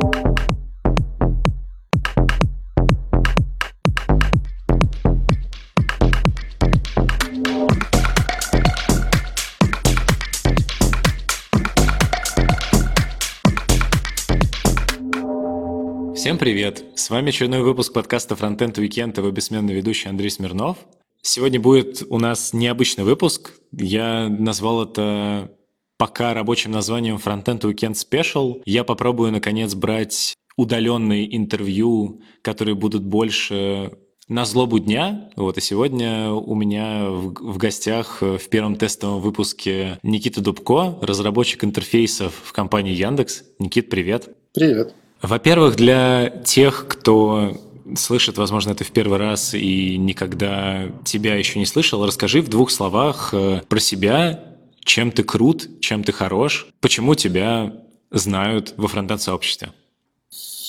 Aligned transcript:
Всем 0.00 0.12
привет! 16.38 16.84
С 16.94 17.10
вами 17.10 17.30
очередной 17.30 17.62
выпуск 17.62 17.92
подкаста 17.92 18.34
Frontend 18.34 18.74
Weekend, 18.74 19.18
его 19.18 19.30
бессменный 19.30 19.74
ведущий 19.74 20.08
Андрей 20.08 20.30
Смирнов. 20.30 20.78
Сегодня 21.22 21.60
будет 21.60 22.02
у 22.08 22.18
нас 22.18 22.52
необычный 22.52 23.04
выпуск. 23.04 23.52
Я 23.72 24.28
назвал 24.28 24.84
это 24.84 25.52
пока 26.00 26.32
рабочим 26.32 26.70
названием 26.70 27.16
Frontend 27.16 27.60
Weekend 27.60 27.92
Special. 27.92 28.62
Я 28.64 28.84
попробую, 28.84 29.32
наконец, 29.32 29.74
брать 29.74 30.32
удаленные 30.56 31.36
интервью, 31.36 32.22
которые 32.40 32.74
будут 32.74 33.02
больше 33.04 33.92
на 34.26 34.46
злобу 34.46 34.78
дня. 34.78 35.28
Вот, 35.36 35.58
и 35.58 35.60
сегодня 35.60 36.30
у 36.30 36.54
меня 36.54 37.10
в, 37.10 37.34
в 37.34 37.58
гостях 37.58 38.22
в 38.22 38.48
первом 38.48 38.76
тестовом 38.76 39.20
выпуске 39.20 39.98
Никита 40.02 40.40
Дубко, 40.40 40.96
разработчик 41.02 41.64
интерфейсов 41.64 42.32
в 42.44 42.52
компании 42.54 42.94
Яндекс. 42.94 43.44
Никит, 43.58 43.90
привет. 43.90 44.30
Привет. 44.54 44.94
Во-первых, 45.20 45.76
для 45.76 46.30
тех, 46.46 46.86
кто 46.88 47.58
слышит, 47.94 48.38
возможно, 48.38 48.70
это 48.70 48.84
в 48.84 48.90
первый 48.90 49.18
раз 49.18 49.52
и 49.52 49.98
никогда 49.98 50.86
тебя 51.04 51.34
еще 51.34 51.58
не 51.58 51.66
слышал, 51.66 52.06
расскажи 52.06 52.40
в 52.40 52.48
двух 52.48 52.70
словах 52.70 53.30
э, 53.32 53.60
про 53.68 53.80
себя, 53.80 54.49
чем 54.84 55.12
ты 55.12 55.22
крут, 55.22 55.68
чем 55.80 56.04
ты 56.04 56.12
хорош, 56.12 56.68
почему 56.80 57.14
тебя 57.14 57.72
знают 58.10 58.74
во 58.76 58.88
фронтенд-сообществе. 58.88 59.70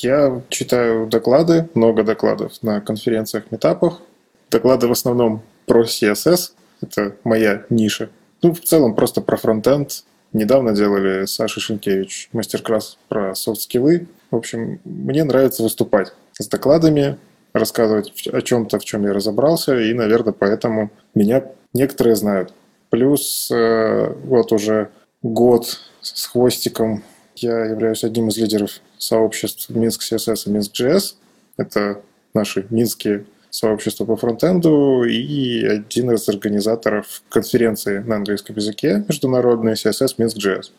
Я 0.02 0.42
читаю 0.50 1.08
доклады, 1.08 1.70
много 1.76 2.04
докладов 2.04 2.54
на 2.64 2.82
конференциях, 2.82 3.52
метапах. 3.52 4.02
Доклады 4.50 4.88
в 4.88 4.92
основном 4.92 5.44
про 5.66 5.84
CSS, 5.84 6.52
это 6.82 7.16
моя 7.24 7.66
ниша. 7.70 8.10
Ну, 8.42 8.54
в 8.54 8.62
целом 8.62 8.96
просто 8.96 9.22
про 9.22 9.38
фронтенд. 9.38 10.04
Недавно 10.34 10.74
делали 10.74 11.26
Саша 11.26 11.60
Шинкевич 11.60 12.30
мастер-класс 12.32 12.98
про 13.10 13.36
софт-скиллы. 13.36 14.08
В 14.32 14.36
общем, 14.36 14.80
мне 14.86 15.24
нравится 15.24 15.62
выступать 15.62 16.14
с 16.40 16.48
докладами, 16.48 17.18
рассказывать 17.54 18.28
о 18.28 18.42
чем-то, 18.42 18.80
в 18.80 18.86
чем 18.86 19.04
я 19.06 19.14
разобрался, 19.14 19.78
и, 19.80 19.94
наверное, 19.94 20.34
поэтому 20.34 20.90
меня 21.14 21.44
некоторые 21.74 22.16
знают. 22.16 22.54
Плюс 22.92 23.50
э, 23.50 24.14
вот 24.26 24.52
уже 24.52 24.92
год 25.24 25.80
с 26.02 26.28
хвостиком 26.28 27.04
я 27.38 27.66
являюсь 27.66 28.04
одним 28.04 28.28
из 28.28 28.38
лидеров 28.38 28.82
сообществ 28.98 29.70
Минск 29.70 30.04
CSS 30.04 30.44
и 30.48 30.50
Минск 30.50 30.74
JS. 30.74 31.16
Это 31.56 32.02
наши 32.34 32.68
минские 32.70 33.26
сообщества 33.50 34.04
по 34.04 34.18
фронтенду 34.18 35.06
и 35.06 35.64
один 35.66 36.12
из 36.12 36.28
организаторов 36.28 37.24
конференции 37.30 38.00
на 38.00 38.18
английском 38.18 38.58
языке 38.58 39.06
международной 39.08 39.74
CSS 39.74 40.16
Минск 40.18 40.38
JS. 40.38 40.72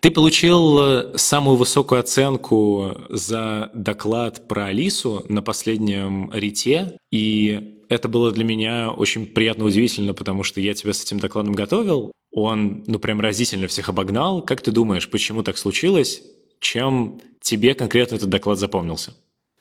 Ты 0.00 0.10
получил 0.10 0.78
э, 0.78 1.12
самую 1.16 1.56
высокую 1.56 2.00
оценку 2.00 2.94
за 3.08 3.70
доклад 3.72 4.46
про 4.46 4.66
Алису 4.66 5.24
на 5.30 5.40
последнем 5.40 6.30
рите, 6.32 6.98
и 7.10 7.75
это 7.88 8.08
было 8.08 8.32
для 8.32 8.44
меня 8.44 8.90
очень 8.90 9.26
приятно 9.26 9.64
удивительно, 9.64 10.14
потому 10.14 10.42
что 10.42 10.60
я 10.60 10.74
тебя 10.74 10.92
с 10.92 11.02
этим 11.02 11.18
докладом 11.20 11.52
готовил. 11.54 12.12
Он, 12.32 12.84
ну, 12.86 12.98
прям 12.98 13.20
разительно 13.20 13.66
всех 13.66 13.88
обогнал. 13.88 14.42
Как 14.42 14.60
ты 14.60 14.70
думаешь, 14.70 15.10
почему 15.10 15.42
так 15.42 15.56
случилось? 15.56 16.22
Чем 16.60 17.20
тебе 17.40 17.74
конкретно 17.74 18.16
этот 18.16 18.28
доклад 18.28 18.58
запомнился? 18.58 19.12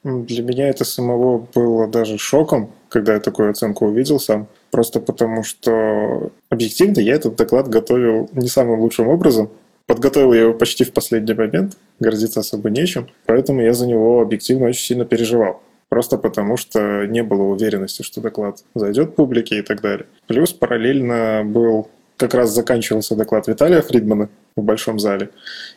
Для 0.04 0.44
меня 0.44 0.70
это 0.70 0.86
самого 0.86 1.48
было 1.56 1.88
даже 1.88 2.18
шоком, 2.18 2.72
когда 2.90 3.14
я 3.14 3.20
такую 3.20 3.50
оценку 3.50 3.88
увидел 3.88 4.20
сам. 4.20 4.48
Просто 4.70 5.00
потому, 5.00 5.44
что 5.44 6.32
объективно 6.50 7.00
я 7.00 7.16
этот 7.16 7.36
доклад 7.36 7.70
готовил 7.70 8.30
не 8.34 8.48
самым 8.48 8.82
лучшим 8.82 9.08
образом. 9.08 9.50
Подготовил 9.88 10.34
я 10.34 10.42
его 10.42 10.54
почти 10.54 10.84
в 10.84 10.94
последний 10.94 11.34
момент, 11.34 11.78
гордиться 12.00 12.40
особо 12.40 12.70
нечем, 12.70 13.08
поэтому 13.26 13.62
я 13.62 13.74
за 13.74 13.88
него 13.88 14.22
объективно 14.22 14.68
очень 14.68 14.84
сильно 14.84 15.06
переживал. 15.06 15.62
Просто 15.90 16.18
потому, 16.18 16.58
что 16.58 17.06
не 17.06 17.24
было 17.24 17.44
уверенности, 17.44 18.02
что 18.02 18.22
доклад 18.22 18.64
зайдет 18.74 19.16
публике 19.16 19.60
и 19.60 19.62
так 19.62 19.82
далее. 19.82 20.08
Плюс 20.28 20.52
параллельно 20.52 21.44
был 21.46 21.90
как 22.18 22.34
раз 22.34 22.52
заканчивался 22.52 23.16
доклад 23.16 23.48
Виталия 23.48 23.82
Фридмана 23.82 24.30
в 24.56 24.62
большом 24.62 25.00
зале. 25.00 25.30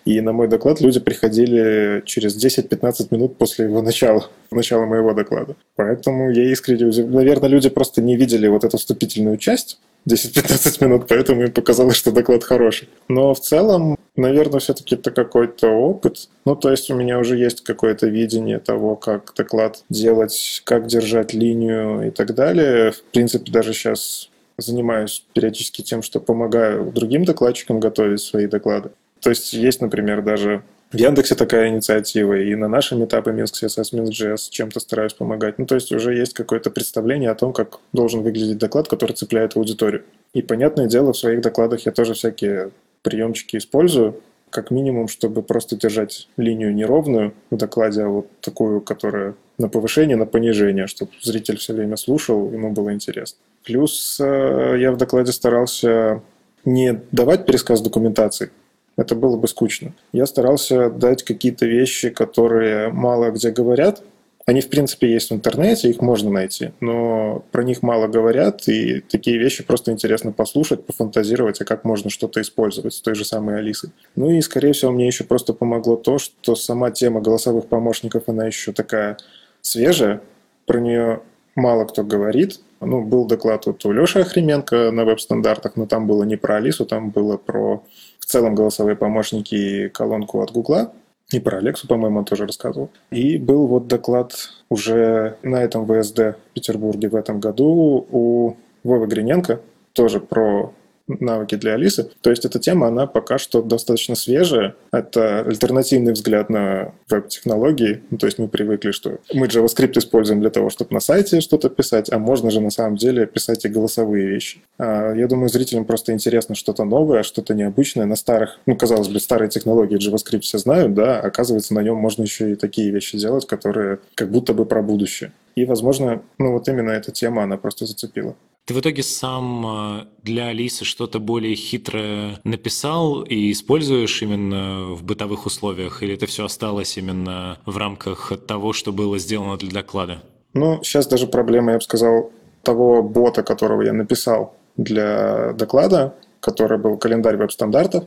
И 0.04 0.20
на 0.20 0.32
мой 0.32 0.48
доклад 0.48 0.80
люди 0.80 1.00
приходили 1.00 2.02
через 2.06 2.42
10-15 2.42 3.08
минут 3.10 3.36
после 3.36 3.64
его 3.64 3.82
начала, 3.82 4.28
начала 4.50 4.86
моего 4.86 5.12
доклада. 5.14 5.56
Поэтому 5.76 6.30
я 6.30 6.44
искренне. 6.50 6.86
Наверное, 7.06 7.48
люди 7.48 7.68
просто 7.68 8.02
не 8.02 8.16
видели 8.16 8.46
вот 8.46 8.64
эту 8.64 8.78
вступительную 8.78 9.36
часть, 9.36 9.80
10-15 10.06 10.84
минут, 10.84 11.06
поэтому 11.08 11.42
им 11.42 11.52
показалось, 11.52 11.96
что 11.96 12.12
доклад 12.12 12.44
хороший. 12.44 12.88
Но 13.08 13.34
в 13.34 13.40
целом, 13.40 13.98
наверное, 14.16 14.60
все-таки 14.60 14.94
это 14.94 15.10
какой-то 15.10 15.68
опыт. 15.68 16.28
Ну, 16.44 16.56
то 16.56 16.70
есть 16.70 16.90
у 16.90 16.94
меня 16.94 17.18
уже 17.18 17.36
есть 17.36 17.62
какое-то 17.62 18.06
видение 18.06 18.58
того, 18.58 18.96
как 18.96 19.32
доклад 19.36 19.84
делать, 19.88 20.62
как 20.64 20.86
держать 20.86 21.34
линию 21.34 22.08
и 22.08 22.10
так 22.10 22.34
далее. 22.34 22.92
В 22.92 23.02
принципе, 23.12 23.50
даже 23.52 23.72
сейчас 23.72 24.30
занимаюсь 24.56 25.24
периодически 25.34 25.82
тем, 25.82 26.02
что 26.02 26.20
помогаю 26.20 26.90
другим 26.90 27.24
докладчикам 27.24 27.80
готовить 27.80 28.20
свои 28.20 28.46
доклады. 28.46 28.90
То 29.20 29.30
есть 29.30 29.52
есть, 29.52 29.80
например, 29.80 30.22
даже 30.22 30.62
в 30.90 30.96
Яндексе 30.96 31.34
такая 31.34 31.68
инициатива, 31.68 32.34
и 32.34 32.54
на 32.54 32.66
нашем 32.66 33.04
этапе 33.04 33.32
Минск 33.32 33.62
CSS, 33.62 33.88
Минск 33.92 34.12
JS 34.12 34.48
чем-то 34.50 34.80
стараюсь 34.80 35.12
помогать. 35.12 35.58
Ну, 35.58 35.66
то 35.66 35.74
есть 35.74 35.92
уже 35.92 36.14
есть 36.14 36.32
какое-то 36.32 36.70
представление 36.70 37.30
о 37.30 37.34
том, 37.34 37.52
как 37.52 37.80
должен 37.92 38.22
выглядеть 38.22 38.58
доклад, 38.58 38.88
который 38.88 39.12
цепляет 39.12 39.56
аудиторию. 39.56 40.04
И, 40.32 40.40
понятное 40.40 40.86
дело, 40.86 41.12
в 41.12 41.18
своих 41.18 41.42
докладах 41.42 41.84
я 41.84 41.92
тоже 41.92 42.14
всякие 42.14 42.70
приемчики 43.02 43.58
использую, 43.58 44.20
как 44.50 44.70
минимум, 44.70 45.08
чтобы 45.08 45.42
просто 45.42 45.76
держать 45.76 46.28
линию 46.38 46.74
неровную 46.74 47.34
в 47.50 47.56
докладе, 47.56 48.02
а 48.04 48.08
вот 48.08 48.28
такую, 48.40 48.80
которая 48.80 49.34
на 49.58 49.68
повышение, 49.68 50.16
на 50.16 50.24
понижение, 50.24 50.86
чтобы 50.86 51.10
зритель 51.20 51.58
все 51.58 51.74
время 51.74 51.96
слушал, 51.96 52.50
ему 52.50 52.72
было 52.72 52.94
интересно. 52.94 53.38
Плюс 53.64 54.18
э, 54.20 54.76
я 54.78 54.92
в 54.92 54.96
докладе 54.96 55.32
старался 55.32 56.22
не 56.64 57.00
давать 57.12 57.44
пересказ 57.44 57.80
документации, 57.82 58.50
это 58.98 59.14
было 59.14 59.36
бы 59.36 59.46
скучно. 59.48 59.94
Я 60.12 60.26
старался 60.26 60.90
дать 60.90 61.22
какие-то 61.22 61.64
вещи, 61.66 62.10
которые 62.10 62.90
мало 62.90 63.30
где 63.30 63.50
говорят. 63.50 64.02
Они, 64.44 64.60
в 64.60 64.68
принципе, 64.68 65.12
есть 65.12 65.30
в 65.30 65.34
интернете, 65.34 65.90
их 65.90 66.00
можно 66.00 66.30
найти, 66.30 66.72
но 66.80 67.44
про 67.52 67.62
них 67.62 67.82
мало 67.82 68.06
говорят, 68.06 68.66
и 68.66 69.00
такие 69.00 69.36
вещи 69.38 69.62
просто 69.62 69.92
интересно 69.92 70.32
послушать, 70.32 70.86
пофантазировать, 70.86 71.60
а 71.60 71.66
как 71.66 71.84
можно 71.84 72.08
что-то 72.08 72.40
использовать 72.40 72.94
с 72.94 73.00
той 73.00 73.14
же 73.14 73.26
самой 73.26 73.58
Алисой. 73.58 73.90
Ну 74.16 74.30
и, 74.30 74.40
скорее 74.40 74.72
всего, 74.72 74.90
мне 74.90 75.06
еще 75.06 75.24
просто 75.24 75.52
помогло 75.52 75.96
то, 75.96 76.18
что 76.18 76.54
сама 76.54 76.90
тема 76.90 77.20
голосовых 77.20 77.66
помощников, 77.66 78.24
она 78.26 78.46
еще 78.46 78.72
такая 78.72 79.18
свежая, 79.60 80.22
про 80.66 80.80
нее 80.80 81.20
мало 81.54 81.84
кто 81.84 82.02
говорит. 82.02 82.60
Ну, 82.80 83.02
был 83.02 83.26
доклад 83.26 83.66
вот 83.66 83.84
у 83.84 83.92
Леши 83.92 84.20
Охременко 84.20 84.90
на 84.92 85.04
веб-стандартах, 85.04 85.76
но 85.76 85.86
там 85.86 86.06
было 86.06 86.22
не 86.22 86.36
про 86.36 86.56
Алису, 86.56 86.86
там 86.86 87.10
было 87.10 87.36
про 87.36 87.84
целом 88.24 88.54
голосовые 88.54 88.96
помощники 88.96 89.54
и 89.54 89.88
колонку 89.88 90.40
от 90.40 90.52
Гугла. 90.52 90.92
И 91.30 91.40
про 91.40 91.58
Алексу, 91.58 91.86
по-моему, 91.86 92.20
он 92.20 92.24
тоже 92.24 92.46
рассказывал. 92.46 92.90
И 93.10 93.36
был 93.36 93.66
вот 93.66 93.86
доклад 93.86 94.34
уже 94.70 95.36
на 95.42 95.62
этом 95.62 95.86
ВСД 95.86 96.18
в 96.18 96.36
Петербурге 96.54 97.08
в 97.10 97.14
этом 97.14 97.38
году 97.38 98.06
у 98.10 98.56
Вовы 98.82 99.06
Гриненко, 99.06 99.60
тоже 99.92 100.20
про 100.20 100.72
навыки 101.08 101.54
для 101.56 101.74
Алисы. 101.74 102.10
То 102.20 102.30
есть 102.30 102.44
эта 102.44 102.58
тема, 102.58 102.88
она 102.88 103.06
пока 103.06 103.38
что 103.38 103.62
достаточно 103.62 104.14
свежая. 104.14 104.74
Это 104.92 105.40
альтернативный 105.40 106.12
взгляд 106.12 106.50
на 106.50 106.92
веб-технологии. 107.08 108.02
Ну, 108.10 108.18
то 108.18 108.26
есть 108.26 108.38
мы 108.38 108.48
привыкли, 108.48 108.90
что 108.90 109.18
мы 109.32 109.46
JavaScript 109.46 109.98
используем 109.98 110.40
для 110.40 110.50
того, 110.50 110.70
чтобы 110.70 110.92
на 110.92 111.00
сайте 111.00 111.40
что-то 111.40 111.68
писать, 111.68 112.10
а 112.12 112.18
можно 112.18 112.50
же 112.50 112.60
на 112.60 112.70
самом 112.70 112.96
деле 112.96 113.26
писать 113.26 113.64
и 113.64 113.68
голосовые 113.68 114.26
вещи. 114.26 114.60
А 114.78 115.12
я 115.14 115.26
думаю, 115.26 115.48
зрителям 115.48 115.84
просто 115.84 116.12
интересно 116.12 116.54
что-то 116.54 116.84
новое, 116.84 117.22
что-то 117.22 117.54
необычное 117.54 118.06
на 118.06 118.16
старых, 118.16 118.58
ну, 118.66 118.76
казалось 118.76 119.08
бы, 119.08 119.20
старые 119.20 119.48
технологии 119.48 119.98
JavaScript 119.98 120.40
все 120.40 120.58
знают, 120.58 120.94
да, 120.94 121.20
оказывается, 121.20 121.74
на 121.74 121.80
нем 121.80 121.96
можно 121.96 122.22
еще 122.22 122.52
и 122.52 122.54
такие 122.54 122.90
вещи 122.90 123.18
делать, 123.18 123.46
которые 123.46 124.00
как 124.14 124.30
будто 124.30 124.54
бы 124.54 124.64
про 124.66 124.82
будущее. 124.82 125.32
И, 125.54 125.64
возможно, 125.64 126.22
ну 126.38 126.52
вот 126.52 126.68
именно 126.68 126.90
эта 126.90 127.10
тема, 127.10 127.42
она 127.42 127.56
просто 127.56 127.84
зацепила. 127.84 128.36
Ты 128.68 128.74
в 128.74 128.80
итоге 128.80 129.02
сам 129.02 129.64
э, 129.66 130.04
для 130.22 130.48
Алисы 130.48 130.84
что-то 130.84 131.20
более 131.20 131.54
хитрое 131.54 132.38
написал 132.44 133.22
и 133.22 133.50
используешь 133.50 134.20
именно 134.20 134.92
в 134.92 135.02
бытовых 135.02 135.46
условиях? 135.46 136.02
Или 136.02 136.16
это 136.16 136.26
все 136.26 136.44
осталось 136.44 136.98
именно 136.98 137.56
в 137.64 137.78
рамках 137.78 138.30
того, 138.46 138.74
что 138.74 138.92
было 138.92 139.16
сделано 139.18 139.56
для 139.56 139.70
доклада? 139.70 140.22
Ну, 140.52 140.80
сейчас 140.82 141.06
даже 141.06 141.26
проблема, 141.28 141.72
я 141.72 141.78
бы 141.78 141.82
сказал, 141.82 142.30
того 142.62 143.02
бота, 143.02 143.42
которого 143.42 143.80
я 143.80 143.94
написал 143.94 144.54
для 144.76 145.54
доклада, 145.54 146.14
который 146.40 146.76
был 146.76 146.98
календарь 146.98 147.38
веб-стандартов. 147.38 148.04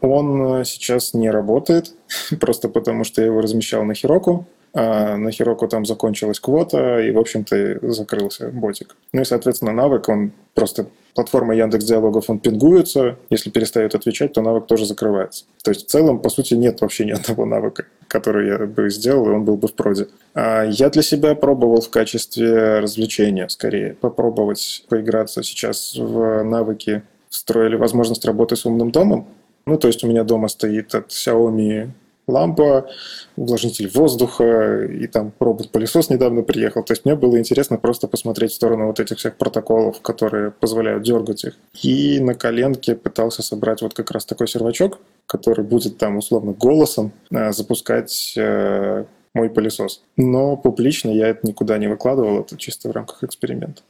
Он 0.00 0.62
э, 0.62 0.64
сейчас 0.64 1.14
не 1.14 1.30
работает, 1.30 1.94
просто 2.40 2.68
потому 2.68 3.04
что 3.04 3.20
я 3.20 3.28
его 3.28 3.40
размещал 3.40 3.84
на 3.84 3.94
Хироку, 3.94 4.48
а 4.74 5.16
на 5.16 5.30
Хироку 5.30 5.68
там 5.68 5.84
закончилась 5.84 6.40
квота, 6.40 7.00
и, 7.00 7.10
в 7.10 7.18
общем-то, 7.18 7.78
закрылся 7.92 8.48
ботик. 8.48 8.96
Ну 9.12 9.20
и, 9.20 9.24
соответственно, 9.24 9.72
навык, 9.72 10.08
он 10.08 10.32
просто 10.54 10.86
платформа 11.14 11.54
Яндекс 11.54 11.84
Диалогов, 11.84 12.30
он 12.30 12.38
пингуется, 12.38 13.16
если 13.28 13.50
перестает 13.50 13.94
отвечать, 13.94 14.32
то 14.32 14.40
навык 14.40 14.66
тоже 14.66 14.86
закрывается. 14.86 15.44
То 15.62 15.70
есть 15.70 15.86
в 15.86 15.90
целом, 15.90 16.20
по 16.20 16.30
сути, 16.30 16.54
нет 16.54 16.80
вообще 16.80 17.04
ни 17.04 17.10
одного 17.10 17.44
навыка, 17.44 17.84
который 18.08 18.48
я 18.48 18.58
бы 18.66 18.88
сделал, 18.90 19.26
и 19.28 19.32
он 19.32 19.44
был 19.44 19.56
бы 19.56 19.68
в 19.68 19.74
проде. 19.74 20.08
А 20.34 20.64
я 20.64 20.88
для 20.88 21.02
себя 21.02 21.34
пробовал 21.34 21.82
в 21.82 21.90
качестве 21.90 22.80
развлечения, 22.80 23.48
скорее, 23.48 23.94
попробовать 24.00 24.84
поиграться 24.88 25.42
сейчас 25.42 25.94
в 25.96 26.42
навыки, 26.44 27.02
встроили 27.28 27.76
возможность 27.76 28.24
работы 28.24 28.56
с 28.56 28.64
умным 28.64 28.90
домом. 28.90 29.26
Ну, 29.66 29.76
то 29.76 29.86
есть 29.88 30.02
у 30.02 30.08
меня 30.08 30.24
дома 30.24 30.48
стоит 30.48 30.94
от 30.94 31.10
Xiaomi 31.10 31.90
лампа, 32.26 32.88
увлажнитель 33.36 33.90
воздуха, 33.92 34.84
и 34.84 35.06
там 35.06 35.32
робот-пылесос 35.38 36.10
недавно 36.10 36.42
приехал. 36.42 36.82
То 36.82 36.92
есть 36.92 37.04
мне 37.04 37.14
было 37.14 37.38
интересно 37.38 37.78
просто 37.78 38.08
посмотреть 38.08 38.52
в 38.52 38.54
сторону 38.54 38.86
вот 38.86 39.00
этих 39.00 39.18
всех 39.18 39.36
протоколов, 39.36 40.00
которые 40.00 40.50
позволяют 40.50 41.02
дергать 41.02 41.44
их. 41.44 41.54
И 41.82 42.20
на 42.20 42.34
коленке 42.34 42.94
пытался 42.94 43.42
собрать 43.42 43.82
вот 43.82 43.94
как 43.94 44.10
раз 44.10 44.24
такой 44.24 44.48
сервачок, 44.48 44.98
который 45.26 45.64
будет 45.64 45.98
там 45.98 46.16
условно 46.16 46.52
голосом 46.52 47.12
э, 47.30 47.52
запускать 47.52 48.34
э, 48.36 49.04
мой 49.34 49.50
пылесос. 49.50 50.02
Но 50.16 50.56
публично 50.56 51.10
я 51.10 51.28
это 51.28 51.46
никуда 51.46 51.78
не 51.78 51.88
выкладывал, 51.88 52.40
это 52.40 52.56
чисто 52.56 52.88
в 52.88 52.92
рамках 52.92 53.24
эксперимента. 53.24 53.82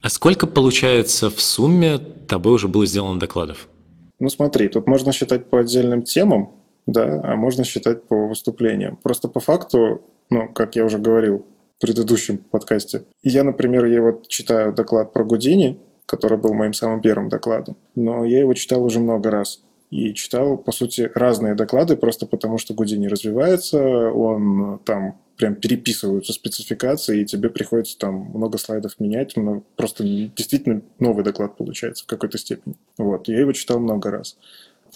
А 0.00 0.10
сколько, 0.10 0.46
получается, 0.46 1.30
в 1.30 1.40
сумме 1.40 1.98
тобой 1.98 2.54
уже 2.54 2.68
было 2.68 2.84
сделано 2.84 3.18
докладов? 3.18 3.68
Ну 4.18 4.28
смотри, 4.28 4.68
тут 4.68 4.86
можно 4.86 5.12
считать 5.12 5.46
по 5.46 5.60
отдельным 5.60 6.02
темам, 6.02 6.52
да, 6.86 7.20
а 7.24 7.36
можно 7.36 7.64
считать 7.64 8.04
по 8.04 8.26
выступлениям. 8.26 8.96
Просто 9.02 9.28
по 9.28 9.40
факту, 9.40 10.02
ну, 10.30 10.48
как 10.48 10.76
я 10.76 10.84
уже 10.84 10.98
говорил 10.98 11.44
в 11.78 11.80
предыдущем 11.80 12.38
подкасте, 12.38 13.04
я, 13.22 13.44
например, 13.44 13.84
я 13.86 14.02
вот 14.02 14.28
читаю 14.28 14.72
доклад 14.72 15.12
про 15.12 15.24
Гудини, 15.24 15.78
который 16.06 16.38
был 16.38 16.54
моим 16.54 16.74
самым 16.74 17.00
первым 17.00 17.28
докладом, 17.28 17.76
но 17.94 18.24
я 18.24 18.40
его 18.40 18.54
читал 18.54 18.84
уже 18.84 19.00
много 19.00 19.30
раз. 19.30 19.62
И 19.94 20.12
читал, 20.12 20.58
по 20.58 20.72
сути, 20.72 21.08
разные 21.14 21.54
доклады, 21.54 21.96
просто 21.96 22.26
потому 22.26 22.58
что 22.58 22.74
Гудини 22.74 23.06
развивается, 23.06 24.10
он 24.10 24.80
там 24.84 25.20
прям 25.36 25.54
переписываются 25.54 26.32
спецификации, 26.32 27.20
и 27.20 27.24
тебе 27.24 27.48
приходится 27.48 27.96
там 27.96 28.32
много 28.34 28.58
слайдов 28.58 28.98
менять, 28.98 29.36
но 29.36 29.62
просто 29.76 30.02
действительно 30.02 30.82
новый 30.98 31.22
доклад 31.22 31.56
получается 31.56 32.02
в 32.02 32.06
какой-то 32.08 32.38
степени. 32.38 32.74
Вот, 32.98 33.28
я 33.28 33.38
его 33.38 33.52
читал 33.52 33.78
много 33.78 34.10
раз. 34.10 34.36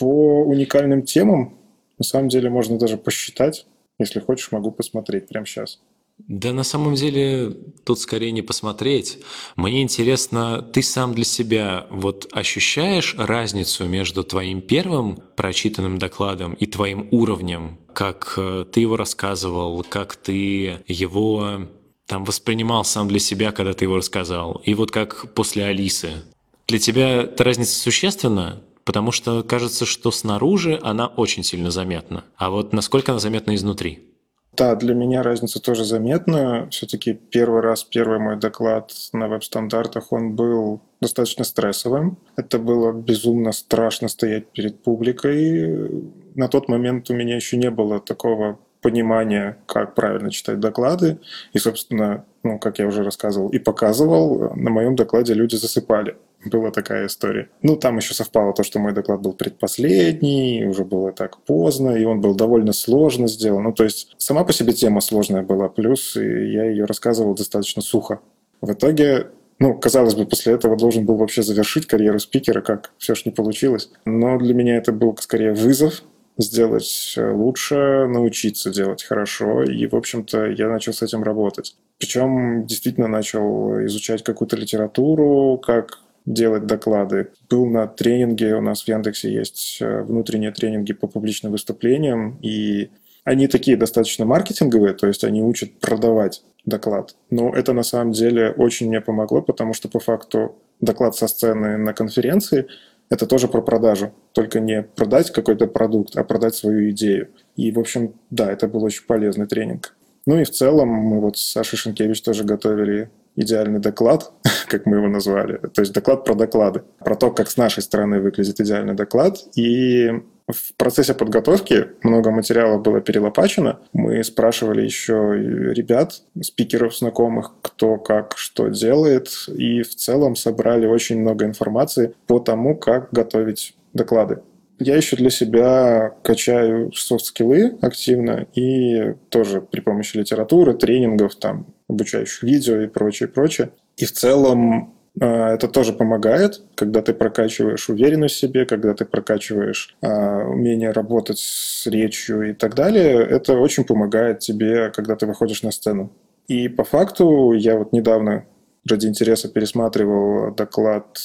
По 0.00 0.42
уникальным 0.42 1.02
темам, 1.02 1.56
на 1.98 2.04
самом 2.04 2.28
деле, 2.28 2.50
можно 2.50 2.76
даже 2.76 2.96
посчитать. 2.96 3.66
Если 4.00 4.18
хочешь, 4.18 4.50
могу 4.50 4.72
посмотреть 4.72 5.28
прямо 5.28 5.46
сейчас. 5.46 5.80
Да 6.18 6.52
на 6.52 6.64
самом 6.64 6.94
деле 6.94 7.56
тут 7.84 8.00
скорее 8.00 8.32
не 8.32 8.42
посмотреть. 8.42 9.18
Мне 9.56 9.82
интересно, 9.82 10.60
ты 10.62 10.82
сам 10.82 11.14
для 11.14 11.24
себя 11.24 11.86
вот 11.90 12.28
ощущаешь 12.32 13.14
разницу 13.16 13.86
между 13.86 14.24
твоим 14.24 14.60
первым 14.60 15.20
прочитанным 15.36 15.98
докладом 15.98 16.54
и 16.54 16.66
твоим 16.66 17.08
уровнем, 17.12 17.78
как 17.94 18.34
э, 18.36 18.66
ты 18.70 18.80
его 18.80 18.96
рассказывал, 18.96 19.84
как 19.88 20.16
ты 20.16 20.82
его 20.88 21.68
там 22.06 22.24
воспринимал 22.24 22.84
сам 22.84 23.06
для 23.06 23.20
себя, 23.20 23.52
когда 23.52 23.74
ты 23.74 23.84
его 23.84 23.96
рассказал, 23.96 24.62
и 24.64 24.74
вот 24.74 24.90
как 24.90 25.34
после 25.34 25.64
Алисы. 25.64 26.24
Для 26.66 26.78
тебя 26.78 27.22
эта 27.22 27.44
разница 27.44 27.78
существенна? 27.78 28.62
Потому 28.84 29.12
что 29.12 29.42
кажется, 29.42 29.84
что 29.84 30.10
снаружи 30.10 30.80
она 30.82 31.06
очень 31.06 31.44
сильно 31.44 31.70
заметна. 31.70 32.24
А 32.36 32.48
вот 32.48 32.72
насколько 32.72 33.12
она 33.12 33.18
заметна 33.18 33.54
изнутри? 33.54 34.08
Да, 34.58 34.74
для 34.74 34.92
меня 34.92 35.22
разница 35.22 35.62
тоже 35.62 35.84
заметна. 35.84 36.66
Все-таки 36.70 37.12
первый 37.12 37.60
раз, 37.60 37.84
первый 37.84 38.18
мой 38.18 38.36
доклад 38.36 38.90
на 39.12 39.28
веб-стандартах, 39.28 40.12
он 40.12 40.34
был 40.34 40.80
достаточно 41.00 41.44
стрессовым. 41.44 42.18
Это 42.36 42.58
было 42.58 42.92
безумно 42.92 43.52
страшно 43.52 44.08
стоять 44.08 44.48
перед 44.48 44.82
публикой. 44.82 46.02
На 46.34 46.48
тот 46.48 46.68
момент 46.68 47.08
у 47.08 47.14
меня 47.14 47.36
еще 47.36 47.56
не 47.56 47.70
было 47.70 48.00
такого 48.00 48.58
понимания, 48.80 49.58
как 49.66 49.94
правильно 49.94 50.32
читать 50.32 50.58
доклады. 50.58 51.20
И, 51.52 51.58
собственно, 51.58 52.24
ну, 52.42 52.58
как 52.58 52.80
я 52.80 52.88
уже 52.88 53.04
рассказывал 53.04 53.50
и 53.50 53.60
показывал, 53.60 54.54
на 54.56 54.70
моем 54.70 54.96
докладе 54.96 55.34
люди 55.34 55.54
засыпали 55.54 56.16
была 56.44 56.70
такая 56.70 57.06
история. 57.06 57.50
Ну, 57.62 57.76
там 57.76 57.96
еще 57.96 58.14
совпало 58.14 58.52
то, 58.52 58.62
что 58.62 58.78
мой 58.78 58.92
доклад 58.92 59.20
был 59.20 59.32
предпоследний, 59.32 60.66
уже 60.66 60.84
было 60.84 61.12
так 61.12 61.38
поздно, 61.42 61.90
и 61.90 62.04
он 62.04 62.20
был 62.20 62.34
довольно 62.34 62.72
сложно 62.72 63.28
сделан. 63.28 63.64
Ну, 63.64 63.72
то 63.72 63.84
есть 63.84 64.14
сама 64.18 64.44
по 64.44 64.52
себе 64.52 64.72
тема 64.72 65.00
сложная 65.00 65.42
была, 65.42 65.68
плюс 65.68 66.16
я 66.16 66.64
ее 66.64 66.84
рассказывал 66.84 67.34
достаточно 67.34 67.82
сухо. 67.82 68.20
В 68.60 68.72
итоге 68.72 69.28
ну, 69.60 69.74
казалось 69.76 70.14
бы, 70.14 70.24
после 70.24 70.52
этого 70.52 70.76
должен 70.76 71.04
был 71.04 71.16
вообще 71.16 71.42
завершить 71.42 71.86
карьеру 71.86 72.20
спикера, 72.20 72.60
как 72.60 72.92
все 72.98 73.14
ж 73.14 73.24
не 73.24 73.32
получилось. 73.32 73.90
Но 74.04 74.38
для 74.38 74.54
меня 74.54 74.76
это 74.76 74.92
был 74.92 75.16
скорее 75.18 75.52
вызов, 75.52 76.04
сделать 76.36 77.14
лучше, 77.16 78.06
научиться 78.06 78.70
делать 78.70 79.02
хорошо. 79.02 79.64
И, 79.64 79.86
в 79.88 79.94
общем-то, 79.94 80.46
я 80.46 80.68
начал 80.68 80.92
с 80.92 81.02
этим 81.02 81.24
работать. 81.24 81.76
Причем 81.98 82.66
действительно 82.66 83.08
начал 83.08 83.84
изучать 83.86 84.22
какую-то 84.22 84.56
литературу, 84.56 85.58
как 85.58 85.98
делать 86.34 86.66
доклады. 86.66 87.28
Был 87.48 87.66
на 87.66 87.86
тренинге, 87.86 88.54
у 88.54 88.60
нас 88.60 88.82
в 88.82 88.88
Яндексе 88.88 89.32
есть 89.32 89.78
э, 89.80 90.02
внутренние 90.02 90.52
тренинги 90.52 90.92
по 90.92 91.06
публичным 91.06 91.52
выступлениям, 91.52 92.38
и 92.42 92.90
они 93.24 93.48
такие 93.48 93.76
достаточно 93.76 94.24
маркетинговые, 94.24 94.94
то 94.94 95.06
есть 95.06 95.24
они 95.24 95.42
учат 95.42 95.78
продавать 95.80 96.42
доклад. 96.64 97.14
Но 97.30 97.54
это 97.54 97.72
на 97.72 97.82
самом 97.82 98.12
деле 98.12 98.50
очень 98.50 98.88
мне 98.88 99.00
помогло, 99.00 99.42
потому 99.42 99.74
что 99.74 99.88
по 99.88 100.00
факту 100.00 100.56
доклад 100.80 101.16
со 101.16 101.28
сцены 101.28 101.76
на 101.76 101.92
конференции– 101.92 102.66
это 103.10 103.26
тоже 103.26 103.48
про 103.48 103.62
продажу. 103.62 104.12
Только 104.32 104.60
не 104.60 104.82
продать 104.82 105.32
какой-то 105.32 105.66
продукт, 105.66 106.16
а 106.16 106.24
продать 106.24 106.54
свою 106.54 106.90
идею. 106.90 107.28
И, 107.56 107.72
в 107.72 107.78
общем, 107.78 108.14
да, 108.30 108.52
это 108.52 108.68
был 108.68 108.84
очень 108.84 109.06
полезный 109.06 109.46
тренинг. 109.46 109.94
Ну 110.26 110.38
и 110.38 110.44
в 110.44 110.50
целом 110.50 110.88
мы 110.88 111.20
вот 111.20 111.38
с 111.38 111.52
Сашей 111.52 111.78
Шенкевич 111.78 112.20
тоже 112.22 112.44
готовили 112.44 113.10
идеальный 113.34 113.80
доклад, 113.80 114.32
как 114.68 114.86
мы 114.86 114.96
его 114.96 115.08
назвали. 115.08 115.58
То 115.74 115.82
есть 115.82 115.92
доклад 115.92 116.24
про 116.24 116.34
доклады, 116.34 116.82
про 116.98 117.16
то, 117.16 117.30
как 117.30 117.50
с 117.50 117.56
нашей 117.56 117.82
стороны 117.82 118.20
выглядит 118.20 118.60
идеальный 118.60 118.94
доклад. 118.94 119.38
И 119.56 120.10
в 120.48 120.74
процессе 120.76 121.12
подготовки 121.14 121.88
много 122.02 122.30
материала 122.30 122.78
было 122.78 123.00
перелопачено. 123.00 123.80
Мы 123.92 124.24
спрашивали 124.24 124.82
еще 124.82 125.34
ребят, 125.74 126.22
спикеров 126.40 126.96
знакомых, 126.96 127.54
кто 127.60 127.98
как 127.98 128.34
что 128.36 128.68
делает. 128.68 129.28
И 129.48 129.82
в 129.82 129.94
целом 129.94 130.36
собрали 130.36 130.86
очень 130.86 131.20
много 131.20 131.44
информации 131.44 132.14
по 132.26 132.38
тому, 132.38 132.76
как 132.76 133.08
готовить 133.12 133.74
доклады. 133.92 134.40
Я 134.80 134.96
еще 134.96 135.16
для 135.16 135.30
себя 135.30 136.14
качаю 136.22 136.92
софт-скиллы 136.92 137.76
активно 137.82 138.46
и 138.54 139.14
тоже 139.28 139.60
при 139.60 139.80
помощи 139.80 140.16
литературы, 140.16 140.72
тренингов, 140.74 141.34
там, 141.34 141.66
обучающих 141.88 142.44
видео 142.44 142.82
и 142.82 142.86
прочее, 142.86 143.28
прочее. 143.28 143.70
И 143.98 144.04
в 144.04 144.12
целом 144.12 144.94
э, 145.20 145.26
это 145.26 145.66
тоже 145.66 145.92
помогает, 145.92 146.62
когда 146.76 147.02
ты 147.02 147.12
прокачиваешь 147.12 147.88
уверенность 147.88 148.36
в 148.36 148.38
себе, 148.38 148.64
когда 148.64 148.94
ты 148.94 149.04
прокачиваешь 149.04 149.96
а, 150.00 150.44
умение 150.44 150.92
работать 150.92 151.40
с 151.40 151.84
речью 151.86 152.50
и 152.50 152.54
так 152.54 152.76
далее. 152.76 153.26
Это 153.26 153.54
очень 153.58 153.84
помогает 153.84 154.38
тебе, 154.38 154.90
когда 154.90 155.16
ты 155.16 155.26
выходишь 155.26 155.64
на 155.64 155.72
сцену. 155.72 156.12
И 156.46 156.68
по 156.68 156.84
факту 156.84 157.52
я 157.52 157.76
вот 157.76 157.92
недавно 157.92 158.46
ради 158.88 159.08
интереса 159.08 159.48
пересматривал 159.48 160.54
доклад 160.54 161.18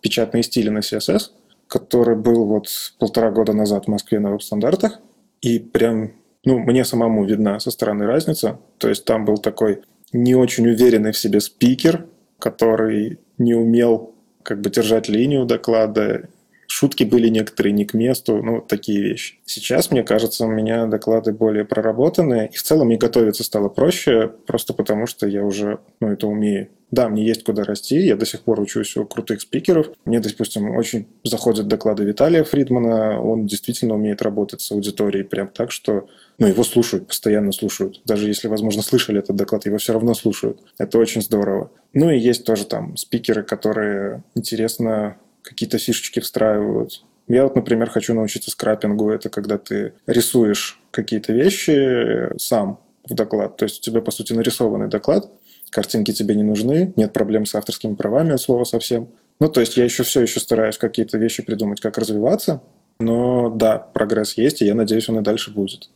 «Печатные 0.00 0.44
стили 0.44 0.68
на 0.68 0.78
CSS», 0.78 1.32
который 1.66 2.14
был 2.14 2.44
вот 2.46 2.68
полтора 3.00 3.32
года 3.32 3.52
назад 3.52 3.86
в 3.86 3.88
Москве 3.88 4.20
на 4.20 4.30
веб-стандартах. 4.30 5.00
И 5.40 5.58
прям, 5.58 6.12
ну, 6.44 6.60
мне 6.60 6.84
самому 6.84 7.24
видна 7.24 7.58
со 7.58 7.72
стороны 7.72 8.06
разница. 8.06 8.60
То 8.78 8.88
есть 8.88 9.04
там 9.04 9.24
был 9.24 9.38
такой 9.38 9.82
не 10.12 10.34
очень 10.34 10.68
уверенный 10.68 11.12
в 11.12 11.18
себе 11.18 11.40
спикер, 11.40 12.06
который 12.40 13.18
не 13.38 13.54
умел 13.54 14.14
как 14.42 14.60
бы 14.60 14.70
держать 14.70 15.08
линию 15.08 15.44
доклада. 15.44 16.28
Шутки 16.66 17.04
были 17.04 17.28
некоторые 17.28 17.72
не 17.72 17.84
к 17.84 17.94
месту, 17.94 18.42
ну, 18.42 18.60
такие 18.60 19.02
вещи. 19.02 19.40
Сейчас, 19.44 19.90
мне 19.90 20.04
кажется, 20.04 20.46
у 20.46 20.50
меня 20.50 20.86
доклады 20.86 21.32
более 21.32 21.64
проработанные, 21.64 22.48
и 22.48 22.56
в 22.56 22.62
целом 22.62 22.90
и 22.92 22.96
готовиться 22.96 23.42
стало 23.42 23.68
проще, 23.68 24.32
просто 24.46 24.72
потому 24.72 25.06
что 25.06 25.26
я 25.26 25.44
уже, 25.44 25.80
ну, 26.00 26.08
это 26.08 26.28
умею. 26.28 26.68
Да, 26.90 27.08
мне 27.08 27.24
есть 27.24 27.44
куда 27.44 27.62
расти, 27.64 28.00
я 28.00 28.16
до 28.16 28.26
сих 28.26 28.40
пор 28.40 28.60
учусь 28.60 28.96
у 28.96 29.04
крутых 29.04 29.40
спикеров. 29.40 29.90
Мне, 30.04 30.20
допустим, 30.20 30.76
очень 30.76 31.06
заходят 31.24 31.68
доклады 31.68 32.04
Виталия 32.04 32.42
Фридмана, 32.42 33.20
он 33.20 33.46
действительно 33.46 33.94
умеет 33.94 34.22
работать 34.22 34.60
с 34.60 34.72
аудиторией 34.72 35.24
прям 35.24 35.48
так, 35.48 35.70
что 35.70 36.08
ну, 36.38 36.46
его 36.46 36.64
слушают, 36.64 37.06
постоянно 37.06 37.52
слушают. 37.52 38.00
Даже 38.04 38.26
если, 38.26 38.48
возможно, 38.48 38.82
слышали 38.82 39.20
этот 39.20 39.36
доклад, 39.36 39.66
его 39.66 39.78
все 39.78 39.92
равно 39.92 40.14
слушают. 40.14 40.60
Это 40.78 40.98
очень 40.98 41.22
здорово. 41.22 41.70
Ну 41.92 42.10
и 42.10 42.18
есть 42.18 42.44
тоже 42.44 42.64
там 42.64 42.96
спикеры, 42.96 43.42
которые 43.42 44.24
интересно 44.34 45.16
какие-то 45.42 45.78
фишечки 45.78 46.20
встраивают. 46.20 47.04
Я 47.28 47.44
вот, 47.44 47.54
например, 47.54 47.90
хочу 47.90 48.14
научиться 48.14 48.50
скрапингу. 48.50 49.10
Это 49.10 49.28
когда 49.28 49.58
ты 49.58 49.92
рисуешь 50.06 50.80
какие-то 50.90 51.32
вещи 51.32 52.36
сам 52.38 52.80
в 53.08 53.14
доклад. 53.14 53.56
То 53.56 53.64
есть 53.64 53.78
у 53.78 53.82
тебя, 53.82 54.00
по 54.00 54.10
сути, 54.10 54.32
нарисованный 54.32 54.88
доклад, 54.88 55.30
картинки 55.70 56.12
тебе 56.12 56.34
не 56.34 56.42
нужны, 56.42 56.92
нет 56.96 57.12
проблем 57.12 57.46
с 57.46 57.54
авторскими 57.54 57.94
правами 57.94 58.32
от 58.32 58.40
слова 58.40 58.64
совсем. 58.64 59.08
Ну, 59.40 59.48
то 59.48 59.60
есть 59.60 59.76
я 59.76 59.84
еще 59.84 60.02
все 60.02 60.20
еще 60.20 60.40
стараюсь 60.40 60.76
какие-то 60.76 61.16
вещи 61.16 61.42
придумать, 61.42 61.80
как 61.80 61.96
развиваться. 61.96 62.60
Но 62.98 63.48
да, 63.48 63.78
прогресс 63.78 64.36
есть, 64.36 64.60
и 64.60 64.66
я 64.66 64.74
надеюсь, 64.74 65.08
он 65.08 65.18
и 65.20 65.22
дальше 65.22 65.50
будет. 65.50 65.88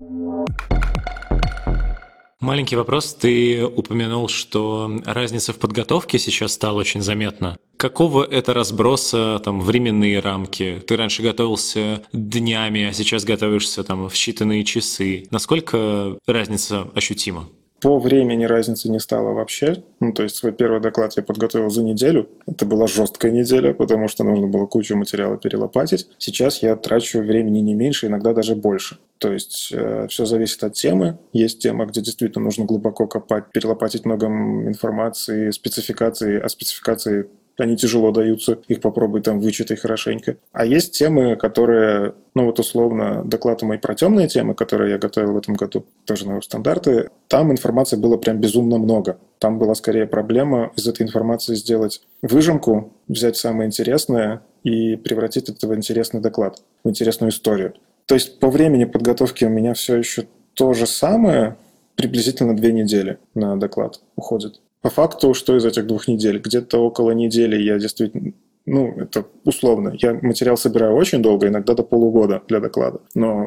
Маленький 2.40 2.76
вопрос. 2.76 3.14
Ты 3.14 3.64
упомянул, 3.64 4.28
что 4.28 5.00
разница 5.07 5.54
в 5.54 5.59
подготовке 5.59 6.19
сейчас 6.19 6.52
стала 6.52 6.81
очень 6.81 7.00
заметна. 7.00 7.57
Какого 7.78 8.23
это 8.23 8.52
разброса 8.52 9.40
там 9.43 9.61
временные 9.61 10.21
рамки? 10.21 10.83
Ты 10.87 10.97
раньше 10.97 11.23
готовился 11.23 12.02
днями, 12.12 12.85
а 12.85 12.93
сейчас 12.93 13.25
готовишься 13.25 13.83
там 13.83 14.09
в 14.09 14.12
считанные 14.12 14.62
часы. 14.64 15.26
Насколько 15.31 16.19
разница 16.26 16.87
ощутима? 16.95 17.49
По 17.84 17.98
времени 17.98 18.44
разницы 18.44 18.88
не 18.88 18.98
стало 18.98 19.34
вообще. 19.34 19.82
Ну, 20.00 20.14
то 20.14 20.22
есть 20.22 20.36
свой 20.36 20.52
первый 20.52 20.80
доклад 20.80 21.12
я 21.18 21.22
подготовил 21.22 21.68
за 21.68 21.82
неделю. 21.82 22.30
Это 22.46 22.64
была 22.64 22.86
жесткая 22.86 23.30
неделя, 23.30 23.74
потому 23.74 24.08
что 24.08 24.24
нужно 24.24 24.46
было 24.46 24.64
кучу 24.64 24.96
материала 24.96 25.36
перелопатить. 25.36 26.08
Сейчас 26.16 26.62
я 26.62 26.76
трачу 26.76 27.20
времени 27.20 27.58
не 27.58 27.74
меньше, 27.74 28.06
иногда 28.06 28.32
даже 28.32 28.54
больше. 28.54 28.96
То 29.18 29.34
есть 29.34 29.70
э, 29.70 30.06
все 30.08 30.24
зависит 30.24 30.64
от 30.64 30.72
темы. 30.72 31.18
Есть 31.34 31.58
тема, 31.58 31.84
где 31.84 32.00
действительно 32.00 32.46
нужно 32.46 32.64
глубоко 32.64 33.06
копать, 33.06 33.52
перелопатить 33.52 34.06
много 34.06 34.28
информации, 34.28 35.50
спецификации, 35.50 36.40
а 36.40 36.48
спецификации 36.48 37.26
они 37.58 37.76
тяжело 37.76 38.11
даются, 38.11 38.58
их 38.68 38.80
попробуй 38.80 39.23
там 39.23 39.40
вычитай 39.40 39.76
хорошенько. 39.76 40.37
А 40.52 40.64
есть 40.64 40.96
темы, 40.96 41.37
которые, 41.37 42.14
ну 42.34 42.46
вот 42.46 42.58
условно, 42.58 43.23
доклад 43.25 43.62
мои 43.62 43.78
про 43.78 43.94
темные 43.94 44.28
темы, 44.28 44.54
которые 44.54 44.92
я 44.92 44.99
готовил 44.99 45.32
в 45.32 45.38
этом 45.38 45.54
году, 45.54 45.84
тоже 46.04 46.28
на 46.28 46.40
стандарты, 46.42 47.11
там 47.28 47.52
информации 47.52 47.96
было 47.96 48.16
прям 48.16 48.40
безумно 48.40 48.78
много. 48.78 49.18
Там 49.38 49.58
была 49.58 49.75
скорее 49.75 50.06
проблема 50.06 50.73
из 50.76 50.87
этой 50.88 51.02
информации 51.02 51.54
сделать 51.54 52.02
выжимку, 52.23 52.92
взять 53.08 53.37
самое 53.37 53.68
интересное 53.68 54.42
и 54.62 54.96
превратить 54.96 55.49
это 55.49 55.68
в 55.68 55.75
интересный 55.75 56.20
доклад, 56.20 56.62
в 56.82 56.88
интересную 56.88 57.30
историю. 57.30 57.75
То 58.06 58.14
есть 58.14 58.38
по 58.38 58.50
времени 58.50 58.84
подготовки 58.84 59.44
у 59.44 59.49
меня 59.49 59.75
все 59.75 59.96
еще 59.96 60.26
то 60.54 60.73
же 60.73 60.87
самое, 60.87 61.56
приблизительно 61.96 62.56
две 62.56 62.73
недели 62.73 63.18
на 63.34 63.56
доклад 63.56 64.00
уходит. 64.16 64.61
По 64.84 64.90
факту, 64.90 65.32
что 65.32 65.56
из 65.56 65.64
этих 65.64 65.86
двух 65.86 66.08
недель? 66.08 66.38
Где-то 66.38 66.76
около 66.76 67.12
недели 67.12 67.56
я 67.56 67.78
действительно 67.78 68.34
ну, 68.66 68.94
это 68.98 69.24
условно. 69.44 69.94
Я 69.98 70.12
материал 70.12 70.58
собираю 70.58 70.94
очень 70.94 71.22
долго, 71.22 71.48
иногда 71.48 71.72
до 71.72 71.82
полугода 71.82 72.42
для 72.48 72.60
доклада. 72.60 73.00
Но 73.14 73.46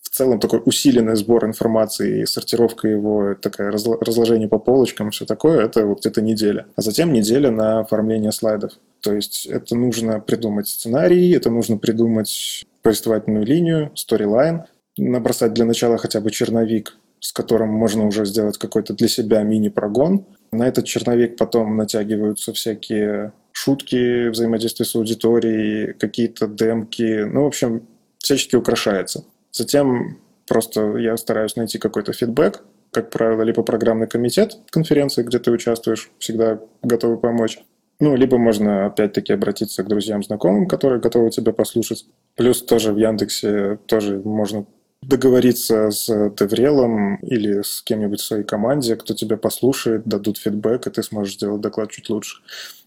в 0.00 0.08
целом 0.08 0.40
такой 0.40 0.62
усиленный 0.64 1.14
сбор 1.16 1.44
информации 1.44 2.22
и 2.22 2.26
сортировка 2.26 2.88
его, 2.88 3.34
такое 3.34 3.70
разложение 3.70 4.48
по 4.48 4.58
полочкам, 4.58 5.10
все 5.10 5.26
такое, 5.26 5.62
это 5.62 5.84
вот 5.84 6.00
где-то 6.00 6.22
неделя. 6.22 6.66
А 6.74 6.80
затем 6.80 7.12
неделя 7.12 7.50
на 7.50 7.80
оформление 7.80 8.32
слайдов. 8.32 8.72
То 9.02 9.12
есть 9.12 9.44
это 9.44 9.76
нужно 9.76 10.20
придумать 10.20 10.68
сценарий, 10.68 11.32
это 11.32 11.50
нужно 11.50 11.76
придумать 11.76 12.64
повествовательную 12.80 13.44
линию, 13.44 13.90
сторилайн, 13.94 14.62
набросать 14.96 15.52
для 15.52 15.66
начала 15.66 15.98
хотя 15.98 16.22
бы 16.22 16.30
черновик, 16.30 16.96
с 17.20 17.30
которым 17.32 17.68
можно 17.68 18.06
уже 18.06 18.24
сделать 18.24 18.56
какой-то 18.56 18.94
для 18.94 19.08
себя 19.08 19.42
мини-прогон, 19.42 20.24
на 20.52 20.68
этот 20.68 20.84
черновик 20.84 21.36
потом 21.36 21.76
натягиваются 21.76 22.52
всякие 22.52 23.32
шутки, 23.52 24.28
взаимодействие 24.28 24.86
с 24.86 24.94
аудиторией, 24.94 25.94
какие-то 25.94 26.46
демки. 26.46 27.24
Ну, 27.24 27.44
в 27.44 27.46
общем, 27.46 27.86
всячески 28.18 28.56
украшается. 28.56 29.24
Затем 29.50 30.18
просто 30.46 30.96
я 30.98 31.16
стараюсь 31.16 31.56
найти 31.56 31.78
какой-то 31.78 32.12
фидбэк, 32.12 32.62
как 32.90 33.10
правило, 33.10 33.42
либо 33.42 33.62
программный 33.62 34.06
комитет 34.06 34.58
конференции, 34.70 35.22
где 35.22 35.38
ты 35.38 35.50
участвуешь, 35.50 36.10
всегда 36.18 36.60
готовы 36.82 37.16
помочь. 37.16 37.58
Ну, 38.00 38.16
либо 38.16 38.36
можно 38.36 38.86
опять-таки 38.86 39.32
обратиться 39.32 39.82
к 39.82 39.88
друзьям, 39.88 40.22
знакомым, 40.22 40.66
которые 40.66 41.00
готовы 41.00 41.30
тебя 41.30 41.52
послушать. 41.52 42.06
Плюс 42.36 42.62
тоже 42.62 42.92
в 42.92 42.98
Яндексе 42.98 43.78
тоже 43.86 44.18
можно 44.18 44.66
договориться 45.02 45.90
с 45.90 46.06
Деврелом 46.38 47.16
или 47.16 47.62
с 47.62 47.82
кем-нибудь 47.82 48.20
в 48.20 48.24
своей 48.24 48.44
команде, 48.44 48.96
кто 48.96 49.14
тебя 49.14 49.36
послушает, 49.36 50.04
дадут 50.04 50.38
фидбэк, 50.38 50.86
и 50.86 50.90
ты 50.90 51.02
сможешь 51.02 51.34
сделать 51.34 51.60
доклад 51.60 51.90
чуть 51.90 52.08
лучше. 52.08 52.38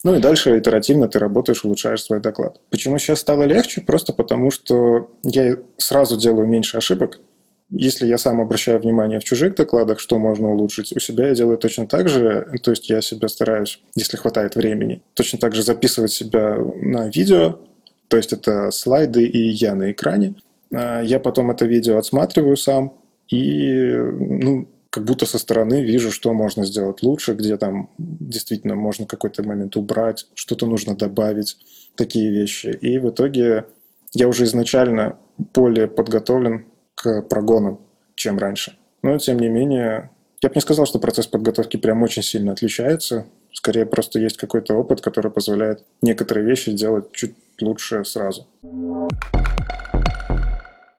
Ну 0.03 0.15
и 0.15 0.19
дальше 0.19 0.57
итеративно 0.57 1.07
ты 1.07 1.19
работаешь, 1.19 1.65
улучшаешь 1.65 2.03
свой 2.03 2.22
доклад. 2.22 2.60
Почему 2.69 2.98
сейчас 2.98 3.19
стало 3.19 3.43
легче? 3.43 3.81
Просто 3.81 4.13
потому, 4.13 4.50
что 4.50 5.12
я 5.24 5.57
сразу 5.77 6.17
делаю 6.17 6.48
меньше 6.48 6.77
ошибок. 6.77 7.19
Если 7.69 8.05
я 8.05 8.17
сам 8.17 8.39
обращаю 8.39 8.79
внимание 8.79 9.19
в 9.19 9.24
чужих 9.24 9.55
докладах, 9.55 10.00
что 10.00 10.19
можно 10.19 10.51
улучшить, 10.51 10.95
у 10.95 11.00
себя 11.00 11.29
я 11.29 11.36
делаю 11.36 11.57
точно 11.57 11.88
так 11.88 12.07
же. 12.07 12.48
То 12.62 12.72
есть 12.72 12.89
я 12.89 13.01
себя 13.01 13.27
стараюсь, 13.27 13.81
если 13.95 14.17
хватает 14.17 14.55
времени, 14.55 15.01
точно 15.15 15.39
так 15.39 15.55
же 15.55 15.63
записывать 15.63 16.12
себя 16.12 16.57
на 16.81 17.10
видео, 17.10 17.60
то 18.07 18.17
есть 18.17 18.34
это 18.34 18.72
слайды 18.72 19.25
и 19.25 19.50
я 19.50 19.74
на 19.75 19.91
экране. 19.91 20.36
А, 20.75 21.01
я 21.01 21.20
потом 21.20 21.51
это 21.51 21.65
видео 21.65 21.98
отсматриваю 21.98 22.58
сам 22.58 22.94
и, 23.29 23.96
ну, 23.96 24.67
как 24.89 25.03
будто 25.03 25.25
со 25.25 25.38
стороны 25.39 25.84
вижу, 25.84 26.12
что 26.12 26.34
можно 26.34 26.65
сделать 26.65 27.03
лучше, 27.03 27.34
где 27.34 27.58
там 27.58 27.89
действительно 27.98 28.75
можно 28.75 29.05
какой-то 29.05 29.44
момент 29.44 29.75
убрать, 29.75 30.27
что-то 30.36 30.67
нужно 30.67 30.96
добавить, 30.96 31.58
такие 31.96 32.32
вещи. 32.32 32.67
И 32.82 32.98
в 32.98 33.10
итоге 33.10 33.65
я 34.13 34.27
уже 34.27 34.46
изначально 34.46 35.17
более 35.53 35.88
подготовлен 35.88 36.65
к 36.96 37.24
прогонам, 37.24 37.82
чем 38.15 38.38
раньше. 38.38 38.77
Но, 39.01 39.17
тем 39.17 39.39
не 39.39 39.50
менее, 39.50 40.12
я 40.41 40.50
бы 40.50 40.55
не 40.55 40.62
сказал, 40.62 40.86
что 40.86 41.00
процесс 41.00 41.27
подготовки 41.27 41.77
прям 41.77 42.01
очень 42.03 42.24
сильно 42.24 42.53
отличается. 42.53 43.25
Скорее, 43.51 43.86
просто 43.86 44.20
есть 44.20 44.38
какой-то 44.38 44.75
опыт, 44.75 45.01
который 45.01 45.32
позволяет 45.32 45.84
некоторые 46.01 46.46
вещи 46.46 46.72
делать 46.72 47.12
чуть 47.12 47.36
лучше 47.60 48.03
сразу. 48.05 48.48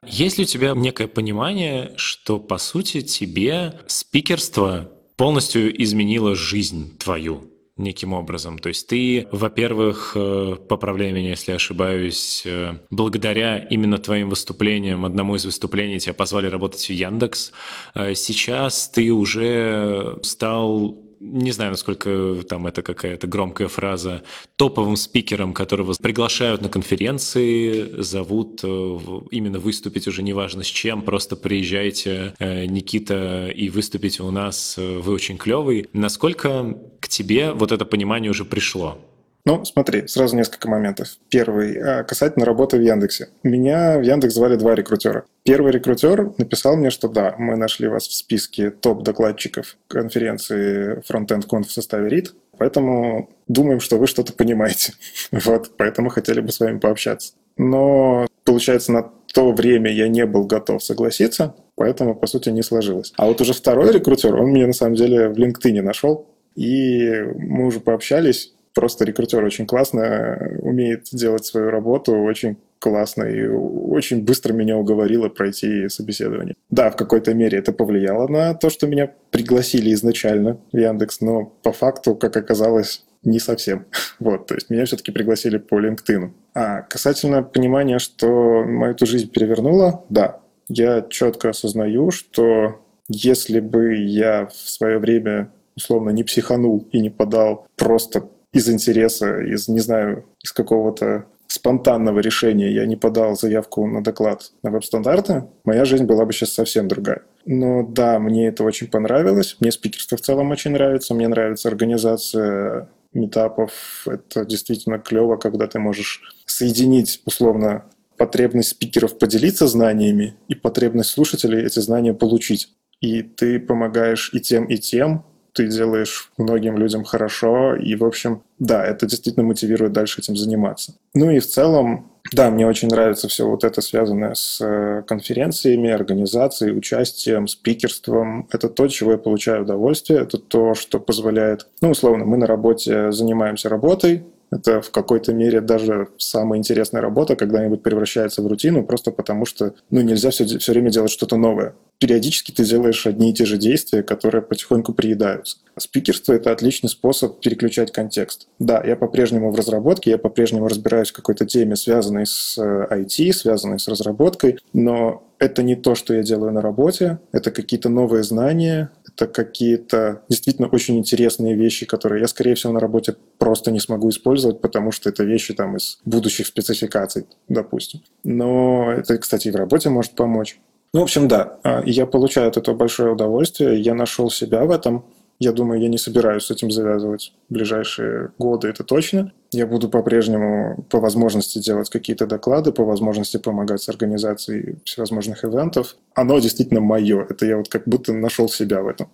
Есть 0.08 0.38
ли 0.38 0.44
у 0.44 0.46
тебя 0.46 0.72
некое 0.74 1.08
понимание, 1.08 1.92
что, 1.96 2.38
по 2.38 2.58
сути, 2.58 3.02
тебе 3.02 3.80
спикерство 3.86 4.90
полностью 5.16 5.82
изменило 5.82 6.34
жизнь 6.34 6.96
твою? 6.98 7.50
неким 7.76 8.14
образом. 8.14 8.58
То 8.58 8.68
есть 8.70 8.86
ты, 8.86 9.28
во-первых, 9.30 10.12
э, 10.14 10.56
поправляй 10.68 11.12
меня, 11.12 11.30
если 11.30 11.52
ошибаюсь, 11.52 12.42
э, 12.46 12.78
благодаря 12.90 13.58
именно 13.58 13.98
твоим 13.98 14.30
выступлениям, 14.30 15.04
одному 15.04 15.36
из 15.36 15.44
выступлений 15.44 16.00
тебя 16.00 16.14
позвали 16.14 16.46
работать 16.46 16.80
в 16.80 16.90
Яндекс. 16.90 17.52
Э, 17.94 18.14
сейчас 18.14 18.88
ты 18.88 19.12
уже 19.12 20.18
стал 20.22 21.05
не 21.20 21.50
знаю, 21.52 21.70
насколько 21.70 22.42
там 22.48 22.66
это 22.66 22.82
какая-то 22.82 23.26
громкая 23.26 23.68
фраза, 23.68 24.22
топовым 24.56 24.96
спикером, 24.96 25.52
которого 25.52 25.94
приглашают 26.00 26.62
на 26.62 26.68
конференции, 26.68 28.00
зовут 28.02 28.60
э, 28.62 28.98
именно 29.30 29.58
выступить 29.58 30.08
уже 30.08 30.22
неважно 30.22 30.62
с 30.62 30.66
чем, 30.66 31.02
просто 31.02 31.36
приезжайте, 31.36 32.34
э, 32.38 32.66
Никита, 32.66 33.48
и 33.48 33.68
выступите 33.68 34.22
у 34.22 34.30
нас, 34.30 34.76
э, 34.78 34.98
вы 34.98 35.12
очень 35.12 35.38
клевый. 35.38 35.86
Насколько 35.92 36.76
к 37.00 37.08
тебе 37.08 37.52
вот 37.52 37.72
это 37.72 37.84
понимание 37.84 38.30
уже 38.30 38.44
пришло? 38.44 38.98
Ну, 39.46 39.64
смотри, 39.64 40.08
сразу 40.08 40.36
несколько 40.36 40.68
моментов. 40.68 41.18
Первый, 41.30 41.78
а, 41.78 42.02
касательно 42.02 42.44
работы 42.44 42.78
в 42.78 42.80
Яндексе. 42.80 43.28
Меня 43.44 43.96
в 43.96 44.02
Яндекс 44.02 44.34
звали 44.34 44.56
два 44.56 44.74
рекрутера. 44.74 45.24
Первый 45.44 45.70
рекрутер 45.70 46.32
написал 46.36 46.76
мне, 46.76 46.90
что 46.90 47.06
да, 47.08 47.36
мы 47.38 47.56
нашли 47.56 47.86
вас 47.86 48.08
в 48.08 48.12
списке 48.12 48.70
топ-докладчиков 48.70 49.76
конференции 49.86 51.00
Frontend 51.08 51.46
Conf 51.48 51.68
в 51.68 51.72
составе 51.72 52.08
RIT, 52.08 52.30
поэтому 52.58 53.30
думаем, 53.46 53.78
что 53.78 53.98
вы 53.98 54.08
что-то 54.08 54.32
понимаете. 54.32 54.94
Вот, 55.30 55.76
поэтому 55.76 56.08
хотели 56.08 56.40
бы 56.40 56.50
с 56.50 56.58
вами 56.58 56.80
пообщаться. 56.80 57.34
Но, 57.56 58.26
получается, 58.44 58.90
на 58.90 59.10
то 59.32 59.52
время 59.52 59.92
я 59.92 60.08
не 60.08 60.26
был 60.26 60.46
готов 60.46 60.82
согласиться, 60.82 61.54
поэтому, 61.76 62.16
по 62.16 62.26
сути, 62.26 62.48
не 62.48 62.62
сложилось. 62.62 63.12
А 63.16 63.26
вот 63.26 63.40
уже 63.40 63.52
второй 63.52 63.92
рекрутер, 63.92 64.34
он 64.34 64.52
меня, 64.52 64.66
на 64.66 64.72
самом 64.72 64.96
деле, 64.96 65.28
в 65.28 65.38
LinkedIn 65.38 65.82
нашел, 65.82 66.26
и 66.56 67.22
мы 67.36 67.66
уже 67.66 67.78
пообщались, 67.80 68.55
просто 68.76 69.06
рекрутер 69.06 69.42
очень 69.42 69.66
классно 69.66 70.38
умеет 70.60 71.06
делать 71.10 71.46
свою 71.46 71.70
работу, 71.70 72.12
очень 72.12 72.58
классно 72.78 73.24
и 73.24 73.46
очень 73.46 74.22
быстро 74.22 74.52
меня 74.52 74.76
уговорило 74.76 75.30
пройти 75.30 75.88
собеседование. 75.88 76.54
Да, 76.68 76.90
в 76.90 76.96
какой-то 76.96 77.32
мере 77.32 77.58
это 77.58 77.72
повлияло 77.72 78.28
на 78.28 78.52
то, 78.52 78.68
что 78.68 78.86
меня 78.86 79.10
пригласили 79.30 79.94
изначально 79.94 80.60
в 80.72 80.76
Яндекс, 80.76 81.22
но 81.22 81.46
по 81.46 81.72
факту, 81.72 82.14
как 82.14 82.36
оказалось, 82.36 83.04
не 83.24 83.40
совсем. 83.40 83.86
Вот, 84.18 84.46
то 84.46 84.54
есть 84.54 84.70
меня 84.70 84.84
все-таки 84.84 85.12
пригласили 85.12 85.58
по 85.58 85.80
LinkedIn. 85.80 86.30
А 86.54 86.82
касательно 86.82 87.42
понимания, 87.42 87.98
что 87.98 88.64
мою 88.64 88.92
эту 88.92 89.06
жизнь 89.06 89.30
перевернуло, 89.30 90.04
да, 90.10 90.40
я 90.68 91.02
четко 91.08 91.50
осознаю, 91.50 92.10
что 92.10 92.80
если 93.08 93.60
бы 93.60 93.94
я 93.96 94.46
в 94.46 94.54
свое 94.54 94.98
время 94.98 95.50
условно 95.76 96.10
не 96.10 96.24
психанул 96.24 96.88
и 96.92 97.00
не 97.00 97.10
подал 97.10 97.66
просто 97.76 98.28
из 98.56 98.70
интереса, 98.70 99.40
из, 99.40 99.68
не 99.68 99.80
знаю, 99.80 100.24
из 100.42 100.52
какого-то 100.52 101.26
спонтанного 101.46 102.20
решения 102.20 102.72
я 102.72 102.86
не 102.86 102.96
подал 102.96 103.36
заявку 103.36 103.86
на 103.86 104.02
доклад 104.02 104.50
на 104.62 104.70
веб-стандарты, 104.70 105.44
моя 105.64 105.84
жизнь 105.84 106.04
была 106.04 106.24
бы 106.24 106.32
сейчас 106.32 106.54
совсем 106.54 106.88
другая. 106.88 107.22
Но 107.44 107.86
да, 107.86 108.18
мне 108.18 108.48
это 108.48 108.64
очень 108.64 108.88
понравилось. 108.88 109.56
Мне 109.60 109.70
спикерство 109.70 110.16
в 110.16 110.22
целом 110.22 110.50
очень 110.50 110.72
нравится. 110.72 111.14
Мне 111.14 111.28
нравится 111.28 111.68
организация 111.68 112.88
метапов. 113.12 113.72
Это 114.06 114.44
действительно 114.44 114.98
клево, 114.98 115.36
когда 115.36 115.66
ты 115.66 115.78
можешь 115.78 116.22
соединить 116.46 117.20
условно 117.26 117.84
потребность 118.16 118.70
спикеров 118.70 119.18
поделиться 119.18 119.66
знаниями 119.66 120.34
и 120.48 120.54
потребность 120.54 121.10
слушателей 121.10 121.64
эти 121.64 121.78
знания 121.78 122.14
получить. 122.14 122.70
И 123.00 123.22
ты 123.22 123.60
помогаешь 123.60 124.30
и 124.32 124.40
тем, 124.40 124.64
и 124.64 124.78
тем, 124.78 125.24
ты 125.56 125.68
делаешь 125.68 126.30
многим 126.36 126.76
людям 126.76 127.02
хорошо, 127.04 127.74
и, 127.74 127.96
в 127.96 128.04
общем, 128.04 128.42
да, 128.58 128.84
это 128.84 129.06
действительно 129.06 129.46
мотивирует 129.46 129.92
дальше 129.92 130.20
этим 130.20 130.36
заниматься. 130.36 130.94
Ну 131.14 131.30
и 131.30 131.38
в 131.38 131.46
целом, 131.46 132.10
да, 132.32 132.50
мне 132.50 132.66
очень 132.66 132.88
нравится 132.88 133.26
все 133.28 133.48
вот 133.48 133.64
это, 133.64 133.80
связанное 133.80 134.34
с 134.34 134.60
э, 134.60 135.02
конференциями, 135.06 135.90
организацией, 135.90 136.76
участием, 136.76 137.48
спикерством. 137.48 138.48
Это 138.52 138.68
то, 138.68 138.86
чего 138.88 139.12
я 139.12 139.18
получаю 139.18 139.62
удовольствие, 139.62 140.20
это 140.20 140.36
то, 140.36 140.74
что 140.74 141.00
позволяет, 141.00 141.66
ну, 141.80 141.90
условно, 141.90 142.26
мы 142.26 142.36
на 142.36 142.46
работе 142.46 143.10
занимаемся 143.12 143.68
работой, 143.68 144.24
это 144.50 144.80
в 144.80 144.90
какой-то 144.90 145.32
мере 145.32 145.60
даже 145.60 146.08
самая 146.18 146.58
интересная 146.58 147.02
работа 147.02 147.36
когда-нибудь 147.36 147.82
превращается 147.82 148.42
в 148.42 148.46
рутину, 148.46 148.84
просто 148.84 149.10
потому 149.10 149.44
что 149.44 149.74
ну, 149.90 150.00
нельзя 150.00 150.30
все, 150.30 150.44
все 150.44 150.72
время 150.72 150.90
делать 150.90 151.10
что-то 151.10 151.36
новое. 151.36 151.74
Периодически 151.98 152.52
ты 152.52 152.64
делаешь 152.64 153.06
одни 153.06 153.30
и 153.30 153.34
те 153.34 153.46
же 153.46 153.56
действия, 153.56 154.02
которые 154.02 154.42
потихоньку 154.42 154.92
приедаются. 154.92 155.58
Спикерство— 155.78 156.32
это 156.34 156.52
отличный 156.52 156.90
способ 156.90 157.40
переключать 157.40 157.90
контекст. 157.90 158.48
Да, 158.58 158.82
я 158.84 158.96
по-прежнему 158.96 159.50
в 159.50 159.56
разработке, 159.56 160.10
я 160.10 160.18
по-прежнему 160.18 160.68
разбираюсь 160.68 161.10
в 161.10 161.14
какой-то 161.14 161.46
теме, 161.46 161.74
связанной 161.74 162.26
с 162.26 162.58
IT, 162.58 163.30
э, 163.30 163.32
связанной 163.32 163.78
с 163.78 163.88
разработкой, 163.88 164.58
но 164.72 165.26
это 165.38 165.62
не 165.62 165.74
то, 165.74 165.94
что 165.94 166.14
я 166.14 166.22
делаю 166.22 166.52
на 166.52 166.62
работе, 166.62 167.18
это 167.32 167.50
какие-то 167.50 167.88
новые 167.88 168.22
знания, 168.22 168.90
это 169.16 169.26
какие-то 169.26 170.22
действительно 170.28 170.68
очень 170.68 170.98
интересные 170.98 171.54
вещи, 171.54 171.86
которые 171.86 172.20
я, 172.20 172.28
скорее 172.28 172.54
всего, 172.54 172.72
на 172.72 172.80
работе 172.80 173.16
просто 173.38 173.70
не 173.70 173.80
смогу 173.80 174.10
использовать, 174.10 174.60
потому 174.60 174.92
что 174.92 175.08
это 175.08 175.24
вещи 175.24 175.54
там 175.54 175.76
из 175.76 175.98
будущих 176.04 176.46
спецификаций, 176.46 177.26
допустим. 177.48 178.02
Но 178.24 178.92
это, 178.92 179.16
кстати, 179.18 179.48
и 179.48 179.50
в 179.50 179.56
работе 179.56 179.88
может 179.88 180.12
помочь. 180.12 180.58
Ну, 180.92 181.00
в 181.00 181.04
общем, 181.04 181.28
да, 181.28 181.58
а, 181.62 181.82
я 181.84 182.06
получаю 182.06 182.48
от 182.48 182.56
этого 182.56 182.76
большое 182.76 183.12
удовольствие, 183.12 183.80
я 183.80 183.94
нашел 183.94 184.30
себя 184.30 184.64
в 184.64 184.70
этом, 184.70 185.04
я 185.38 185.52
думаю, 185.52 185.80
я 185.80 185.88
не 185.88 185.98
собираюсь 185.98 186.44
с 186.44 186.50
этим 186.50 186.70
завязывать 186.70 187.32
в 187.48 187.54
ближайшие 187.54 188.30
годы, 188.38 188.68
это 188.68 188.84
точно. 188.84 189.32
Я 189.52 189.66
буду 189.66 189.88
по-прежнему 189.88 190.84
по 190.90 191.00
возможности 191.00 191.58
делать 191.58 191.90
какие-то 191.90 192.26
доклады, 192.26 192.72
по 192.72 192.84
возможности 192.84 193.36
помогать 193.36 193.82
с 193.82 193.88
организацией 193.88 194.76
всевозможных 194.84 195.44
ивентов. 195.44 195.96
Оно 196.14 196.38
действительно 196.38 196.80
мое. 196.80 197.26
Это 197.28 197.46
я 197.46 197.56
вот 197.56 197.68
как 197.68 197.84
будто 197.86 198.12
нашел 198.12 198.48
себя 198.48 198.82
в 198.82 198.88
этом. 198.88 199.08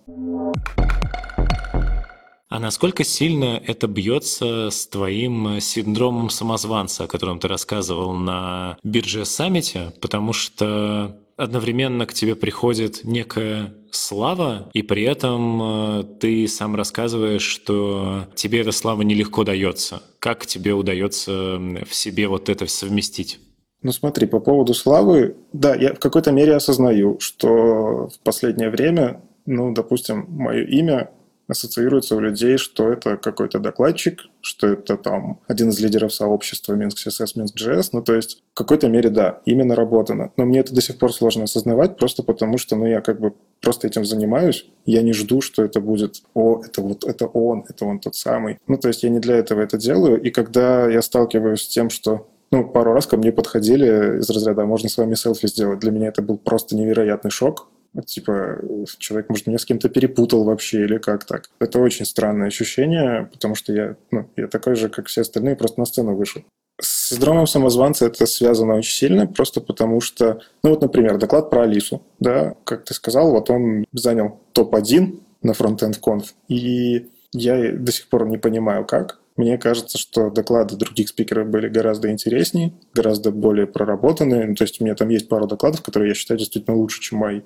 А 2.53 2.59
насколько 2.59 3.03
сильно 3.03 3.59
это 3.65 3.87
бьется 3.87 4.69
с 4.69 4.85
твоим 4.85 5.59
синдромом 5.59 6.29
самозванца, 6.29 7.05
о 7.05 7.07
котором 7.07 7.39
ты 7.39 7.47
рассказывал 7.47 8.13
на 8.13 8.77
бирже 8.83 9.25
саммите? 9.25 9.91
Потому 9.99 10.33
что 10.33 11.17
одновременно 11.37 12.05
к 12.05 12.13
тебе 12.13 12.35
приходит 12.35 13.03
некая 13.03 13.73
слава, 13.91 14.69
и 14.73 14.81
при 14.81 15.03
этом 15.03 15.61
э, 15.61 16.03
ты 16.19 16.47
сам 16.47 16.75
рассказываешь, 16.75 17.43
что 17.43 18.27
тебе 18.35 18.61
эта 18.61 18.71
слава 18.71 19.01
нелегко 19.01 19.43
дается. 19.43 20.01
Как 20.19 20.45
тебе 20.45 20.73
удается 20.73 21.57
в 21.59 21.93
себе 21.93 22.27
вот 22.27 22.49
это 22.49 22.65
совместить? 22.67 23.39
Ну 23.81 23.91
смотри, 23.91 24.27
по 24.27 24.39
поводу 24.39 24.73
славы, 24.73 25.35
да, 25.51 25.75
я 25.75 25.93
в 25.93 25.99
какой-то 25.99 26.31
мере 26.31 26.55
осознаю, 26.55 27.17
что 27.19 28.07
в 28.07 28.19
последнее 28.23 28.69
время, 28.69 29.21
ну, 29.45 29.73
допустим, 29.73 30.25
мое 30.29 30.63
имя 30.63 31.11
ассоциируется 31.53 32.15
у 32.15 32.19
людей, 32.19 32.57
что 32.57 32.91
это 32.91 33.17
какой-то 33.17 33.59
докладчик, 33.59 34.25
что 34.41 34.67
это 34.67 34.97
там 34.97 35.39
один 35.47 35.69
из 35.69 35.79
лидеров 35.79 36.13
сообщества 36.13 36.75
Minsk 36.75 36.97
CSS, 37.07 37.35
Minsk 37.37 37.55
JS. 37.57 37.89
Ну, 37.93 38.03
то 38.03 38.13
есть 38.13 38.43
в 38.53 38.57
какой-то 38.57 38.89
мере, 38.89 39.09
да, 39.09 39.41
именно 39.45 39.69
наработано. 39.69 40.31
Но 40.37 40.45
мне 40.45 40.59
это 40.59 40.75
до 40.75 40.81
сих 40.81 40.97
пор 40.97 41.13
сложно 41.13 41.45
осознавать, 41.45 41.97
просто 41.97 42.21
потому 42.23 42.57
что, 42.57 42.75
ну, 42.75 42.85
я 42.85 43.01
как 43.01 43.19
бы 43.19 43.33
просто 43.61 43.87
этим 43.87 44.05
занимаюсь. 44.05 44.67
Я 44.85 45.01
не 45.01 45.13
жду, 45.13 45.41
что 45.41 45.63
это 45.63 45.79
будет, 45.79 46.21
о, 46.33 46.61
это 46.63 46.81
вот, 46.81 47.03
это 47.05 47.25
он, 47.25 47.65
это 47.67 47.85
он 47.85 47.99
тот 47.99 48.15
самый. 48.15 48.59
Ну, 48.67 48.77
то 48.77 48.89
есть 48.89 49.03
я 49.03 49.09
не 49.09 49.19
для 49.19 49.37
этого 49.37 49.61
это 49.61 49.77
делаю. 49.77 50.21
И 50.21 50.29
когда 50.29 50.89
я 50.89 51.01
сталкиваюсь 51.01 51.61
с 51.61 51.67
тем, 51.67 51.89
что 51.89 52.27
ну, 52.53 52.63
пару 52.63 52.93
раз 52.93 53.07
ко 53.07 53.17
мне 53.17 53.31
подходили 53.31 54.19
из 54.19 54.29
разряда, 54.29 54.61
«А 54.61 54.65
можно 54.65 54.87
с 54.87 54.97
вами 54.97 55.15
селфи 55.15 55.47
сделать. 55.47 55.79
Для 55.79 55.89
меня 55.89 56.09
это 56.09 56.21
был 56.21 56.37
просто 56.37 56.75
невероятный 56.75 57.31
шок. 57.31 57.67
Типа, 58.05 58.59
человек, 58.97 59.29
может, 59.29 59.47
меня 59.47 59.59
с 59.59 59.65
кем-то 59.65 59.89
перепутал 59.89 60.43
вообще 60.43 60.83
или 60.83 60.97
как 60.97 61.25
так. 61.25 61.49
Это 61.59 61.79
очень 61.79 62.05
странное 62.05 62.47
ощущение, 62.47 63.29
потому 63.31 63.55
что 63.55 63.71
я, 63.73 63.95
ну, 64.11 64.29
я 64.35 64.47
такой 64.47 64.75
же, 64.75 64.89
как 64.89 65.07
все 65.07 65.21
остальные, 65.21 65.55
просто 65.55 65.79
на 65.79 65.85
сцену 65.85 66.15
вышел. 66.15 66.43
С 66.81 67.09
синдромом 67.09 67.45
самозванца 67.45 68.07
это 68.07 68.25
связано 68.25 68.75
очень 68.75 68.95
сильно, 68.95 69.27
просто 69.27 69.61
потому 69.61 70.01
что, 70.01 70.41
ну 70.63 70.71
вот, 70.71 70.81
например, 70.81 71.19
доклад 71.19 71.51
про 71.51 71.63
Алису, 71.63 72.01
да, 72.19 72.55
как 72.63 72.83
ты 72.85 72.95
сказал, 72.95 73.29
вот 73.29 73.49
он 73.51 73.85
занял 73.93 74.39
топ-1 74.53 75.19
на 75.43 75.51
Frontend 75.51 75.99
Conf, 76.01 76.25
и 76.47 77.09
я 77.31 77.71
до 77.73 77.91
сих 77.91 78.07
пор 78.07 78.27
не 78.27 78.37
понимаю, 78.37 78.85
как. 78.85 79.19
Мне 79.35 79.57
кажется, 79.57 79.97
что 79.97 80.29
доклады 80.29 80.75
других 80.75 81.09
спикеров 81.09 81.47
были 81.49 81.67
гораздо 81.67 82.11
интереснее, 82.11 82.73
гораздо 82.93 83.31
более 83.31 83.65
проработанные. 83.65 84.45
Ну, 84.45 84.55
то 84.55 84.63
есть 84.63 84.79
у 84.79 84.83
меня 84.83 84.95
там 84.95 85.09
есть 85.09 85.27
пару 85.27 85.47
докладов, 85.47 85.81
которые 85.81 86.09
я 86.09 86.15
считаю 86.15 86.37
действительно 86.37 86.77
лучше, 86.77 87.01
чем 87.01 87.19
мои. 87.19 87.41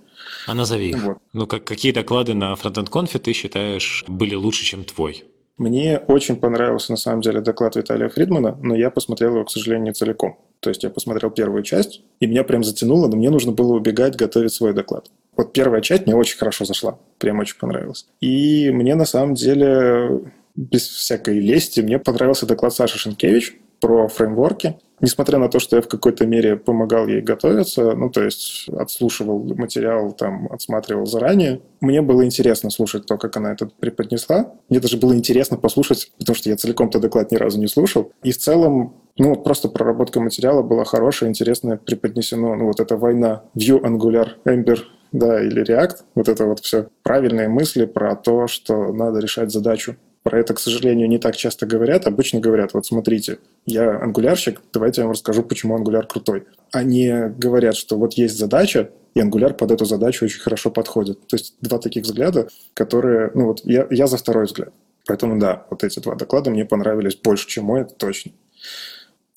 А 0.47 0.53
назови 0.53 0.89
их. 0.89 1.03
Вот. 1.03 1.17
Ну, 1.33 1.47
как, 1.47 1.63
какие 1.63 1.93
доклады 1.93 2.33
на 2.33 2.53
Frontend 2.53 2.89
Conf 2.89 3.17
ты 3.19 3.33
считаешь 3.33 4.03
были 4.07 4.35
лучше, 4.35 4.65
чем 4.65 4.83
твой? 4.83 5.23
Мне 5.57 5.97
очень 5.97 6.35
понравился, 6.35 6.91
на 6.91 6.97
самом 6.97 7.21
деле, 7.21 7.41
доклад 7.41 7.75
Виталия 7.75 8.09
Фридмана, 8.09 8.57
но 8.61 8.75
я 8.75 8.91
посмотрел 8.91 9.33
его, 9.35 9.45
к 9.45 9.49
сожалению, 9.49 9.93
целиком. 9.95 10.37
То 10.59 10.69
есть 10.69 10.83
я 10.83 10.89
посмотрел 10.91 11.31
первую 11.31 11.63
часть, 11.63 12.01
и 12.19 12.27
меня 12.27 12.43
прям 12.43 12.63
затянуло, 12.63 13.07
но 13.07 13.15
мне 13.15 13.31
нужно 13.31 13.51
было 13.51 13.73
убегать, 13.73 14.15
готовить 14.15 14.53
свой 14.53 14.73
доклад. 14.73 15.09
Вот 15.35 15.53
первая 15.53 15.81
часть 15.81 16.05
мне 16.05 16.15
очень 16.15 16.37
хорошо 16.37 16.65
зашла, 16.65 16.99
прям 17.17 17.39
очень 17.39 17.57
понравилась. 17.57 18.07
И 18.21 18.69
мне 18.71 18.93
на 18.95 19.05
самом 19.05 19.33
деле 19.33 20.21
без 20.57 20.87
всякой 20.87 21.39
лести, 21.39 21.79
мне 21.79 21.99
понравился 21.99 22.45
доклад 22.45 22.73
Саши 22.73 22.97
Шенкевич 22.97 23.57
про 23.79 24.07
фреймворки. 24.07 24.77
Несмотря 24.99 25.37
на 25.37 25.47
то, 25.47 25.59
что 25.59 25.75
я 25.75 25.83
в 25.83 25.87
какой-то 25.87 26.25
мере 26.25 26.55
помогал 26.55 27.05
ей 27.05 27.21
готовиться, 27.21 27.93
ну, 27.93 28.09
то 28.09 28.23
есть 28.23 28.67
отслушивал 28.69 29.43
материал, 29.55 30.11
там, 30.11 30.51
отсматривал 30.51 31.05
заранее, 31.05 31.61
мне 31.81 32.01
было 32.01 32.25
интересно 32.25 32.71
слушать 32.71 33.05
то, 33.05 33.19
как 33.19 33.37
она 33.37 33.53
это 33.53 33.67
преподнесла. 33.79 34.53
Мне 34.69 34.79
даже 34.79 34.97
было 34.97 35.13
интересно 35.13 35.57
послушать, 35.57 36.11
потому 36.17 36.35
что 36.35 36.49
я 36.49 36.57
целиком-то 36.57 36.99
доклад 36.99 37.31
ни 37.31 37.35
разу 37.35 37.59
не 37.59 37.67
слушал. 37.67 38.11
И 38.23 38.31
в 38.31 38.37
целом, 38.39 38.95
ну, 39.19 39.35
просто 39.35 39.69
проработка 39.69 40.19
материала 40.19 40.63
была 40.63 40.83
хорошая, 40.83 41.29
интересная, 41.29 41.77
преподнесено, 41.77 42.55
ну, 42.55 42.65
вот 42.65 42.79
эта 42.79 42.97
война 42.97 43.43
Vue, 43.55 43.79
Angular, 43.79 44.29
Ember, 44.45 44.79
да, 45.11 45.41
или 45.43 45.63
React, 45.63 45.97
вот 46.15 46.27
это 46.27 46.45
вот 46.45 46.59
все 46.59 46.87
правильные 47.03 47.47
мысли 47.47 47.85
про 47.85 48.15
то, 48.15 48.47
что 48.47 48.91
надо 48.91 49.19
решать 49.19 49.51
задачу 49.51 49.95
про 50.27 50.41
это, 50.41 50.53
к 50.53 50.59
сожалению, 50.59 51.07
не 51.07 51.19
так 51.19 51.37
часто 51.37 51.65
говорят. 51.65 52.05
Обычно 52.05 52.41
говорят, 52.41 52.73
вот 52.73 52.85
смотрите, 52.85 53.39
я 53.65 53.97
ангулярщик, 53.97 54.61
давайте 54.73 54.99
я 54.99 55.05
вам 55.05 55.13
расскажу, 55.13 55.41
почему 55.41 55.73
ангуляр 55.73 56.05
крутой. 56.05 56.43
Они 56.73 57.09
говорят, 57.37 57.77
что 57.77 57.97
вот 57.97 58.15
есть 58.15 58.37
задача, 58.37 58.89
и 59.15 59.21
ангуляр 59.21 59.53
под 59.53 59.71
эту 59.71 59.85
задачу 59.85 60.25
очень 60.25 60.41
хорошо 60.41 60.69
подходит. 60.69 61.25
То 61.27 61.37
есть 61.37 61.55
два 61.61 61.79
таких 61.79 62.03
взгляда, 62.03 62.49
которые, 62.73 63.31
ну 63.35 63.45
вот 63.45 63.61
я, 63.63 63.87
я 63.89 64.07
за 64.07 64.17
второй 64.17 64.47
взгляд. 64.47 64.73
Поэтому 65.07 65.39
да, 65.39 65.65
вот 65.69 65.85
эти 65.85 66.01
два 66.01 66.15
доклада 66.15 66.49
мне 66.49 66.65
понравились 66.65 67.15
больше, 67.15 67.47
чем 67.47 67.63
мой, 67.63 67.81
это 67.81 67.93
точно. 67.95 68.33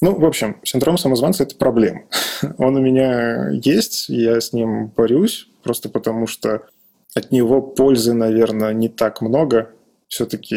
Ну, 0.01 0.19
в 0.19 0.25
общем, 0.25 0.57
синдром 0.65 0.99
самозванца– 0.99 1.43
это 1.45 1.55
проблема. 1.55 2.03
Он 2.59 2.75
у 2.75 2.81
меня 2.81 3.51
есть, 3.51 4.09
я 4.09 4.41
с 4.41 4.53
ним 4.53 4.89
борюсь, 4.89 5.47
просто 5.63 5.89
потому 5.89 6.27
что 6.27 6.63
от 7.15 7.31
него 7.31 7.63
пользы, 7.63 8.13
наверное, 8.13 8.73
не 8.73 8.89
так 8.89 9.21
много, 9.21 9.71
все-таки 10.11 10.57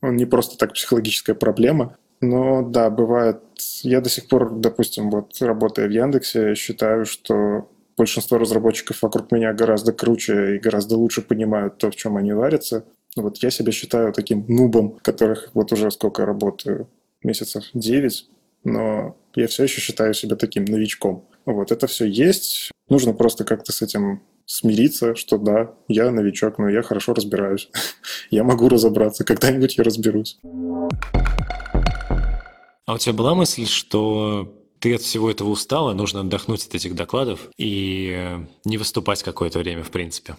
он 0.00 0.16
не 0.16 0.24
просто 0.24 0.58
так 0.58 0.72
психологическая 0.72 1.36
проблема. 1.36 1.96
Но 2.20 2.62
да, 2.62 2.90
бывает. 2.90 3.40
Я 3.82 4.00
до 4.00 4.08
сих 4.08 4.26
пор, 4.26 4.58
допустим, 4.58 5.10
вот 5.10 5.40
работая 5.40 5.86
в 5.86 5.90
Яндексе, 5.90 6.54
считаю, 6.54 7.06
что 7.06 7.70
большинство 7.96 8.38
разработчиков 8.38 9.02
вокруг 9.02 9.30
меня 9.30 9.52
гораздо 9.52 9.92
круче 9.92 10.56
и 10.56 10.58
гораздо 10.58 10.96
лучше 10.96 11.22
понимают 11.22 11.78
то, 11.78 11.90
в 11.90 11.96
чем 11.96 12.16
они 12.16 12.32
варятся. 12.32 12.84
Вот 13.16 13.38
я 13.38 13.50
себя 13.50 13.72
считаю 13.72 14.12
таким 14.12 14.44
нубом, 14.48 14.98
которых 15.02 15.50
вот 15.54 15.72
уже 15.72 15.90
сколько 15.90 16.24
работаю, 16.24 16.88
месяцев 17.22 17.64
9, 17.74 18.28
но 18.64 19.16
я 19.34 19.46
все 19.46 19.64
еще 19.64 19.80
считаю 19.80 20.14
себя 20.14 20.36
таким 20.36 20.64
новичком. 20.64 21.24
Вот 21.44 21.72
это 21.72 21.86
все 21.86 22.06
есть. 22.06 22.70
Нужно 22.88 23.12
просто 23.12 23.44
как-то 23.44 23.72
с 23.72 23.82
этим 23.82 24.22
смириться, 24.50 25.14
что 25.14 25.38
да, 25.38 25.74
я 25.86 26.10
новичок, 26.10 26.58
но 26.58 26.68
я 26.68 26.82
хорошо 26.82 27.14
разбираюсь. 27.14 27.70
я 28.30 28.42
могу 28.42 28.68
разобраться, 28.68 29.24
когда-нибудь 29.24 29.78
я 29.78 29.84
разберусь. 29.84 30.40
А 32.84 32.94
у 32.94 32.98
тебя 32.98 33.12
была 33.12 33.36
мысль, 33.36 33.66
что 33.66 34.52
ты 34.80 34.96
от 34.96 35.02
всего 35.02 35.30
этого 35.30 35.50
устал, 35.50 35.92
и 35.92 35.94
нужно 35.94 36.20
отдохнуть 36.20 36.66
от 36.66 36.74
этих 36.74 36.96
докладов 36.96 37.48
и 37.58 38.12
э, 38.16 38.38
не 38.64 38.76
выступать 38.76 39.22
какое-то 39.22 39.60
время, 39.60 39.84
в 39.84 39.90
принципе? 39.90 40.36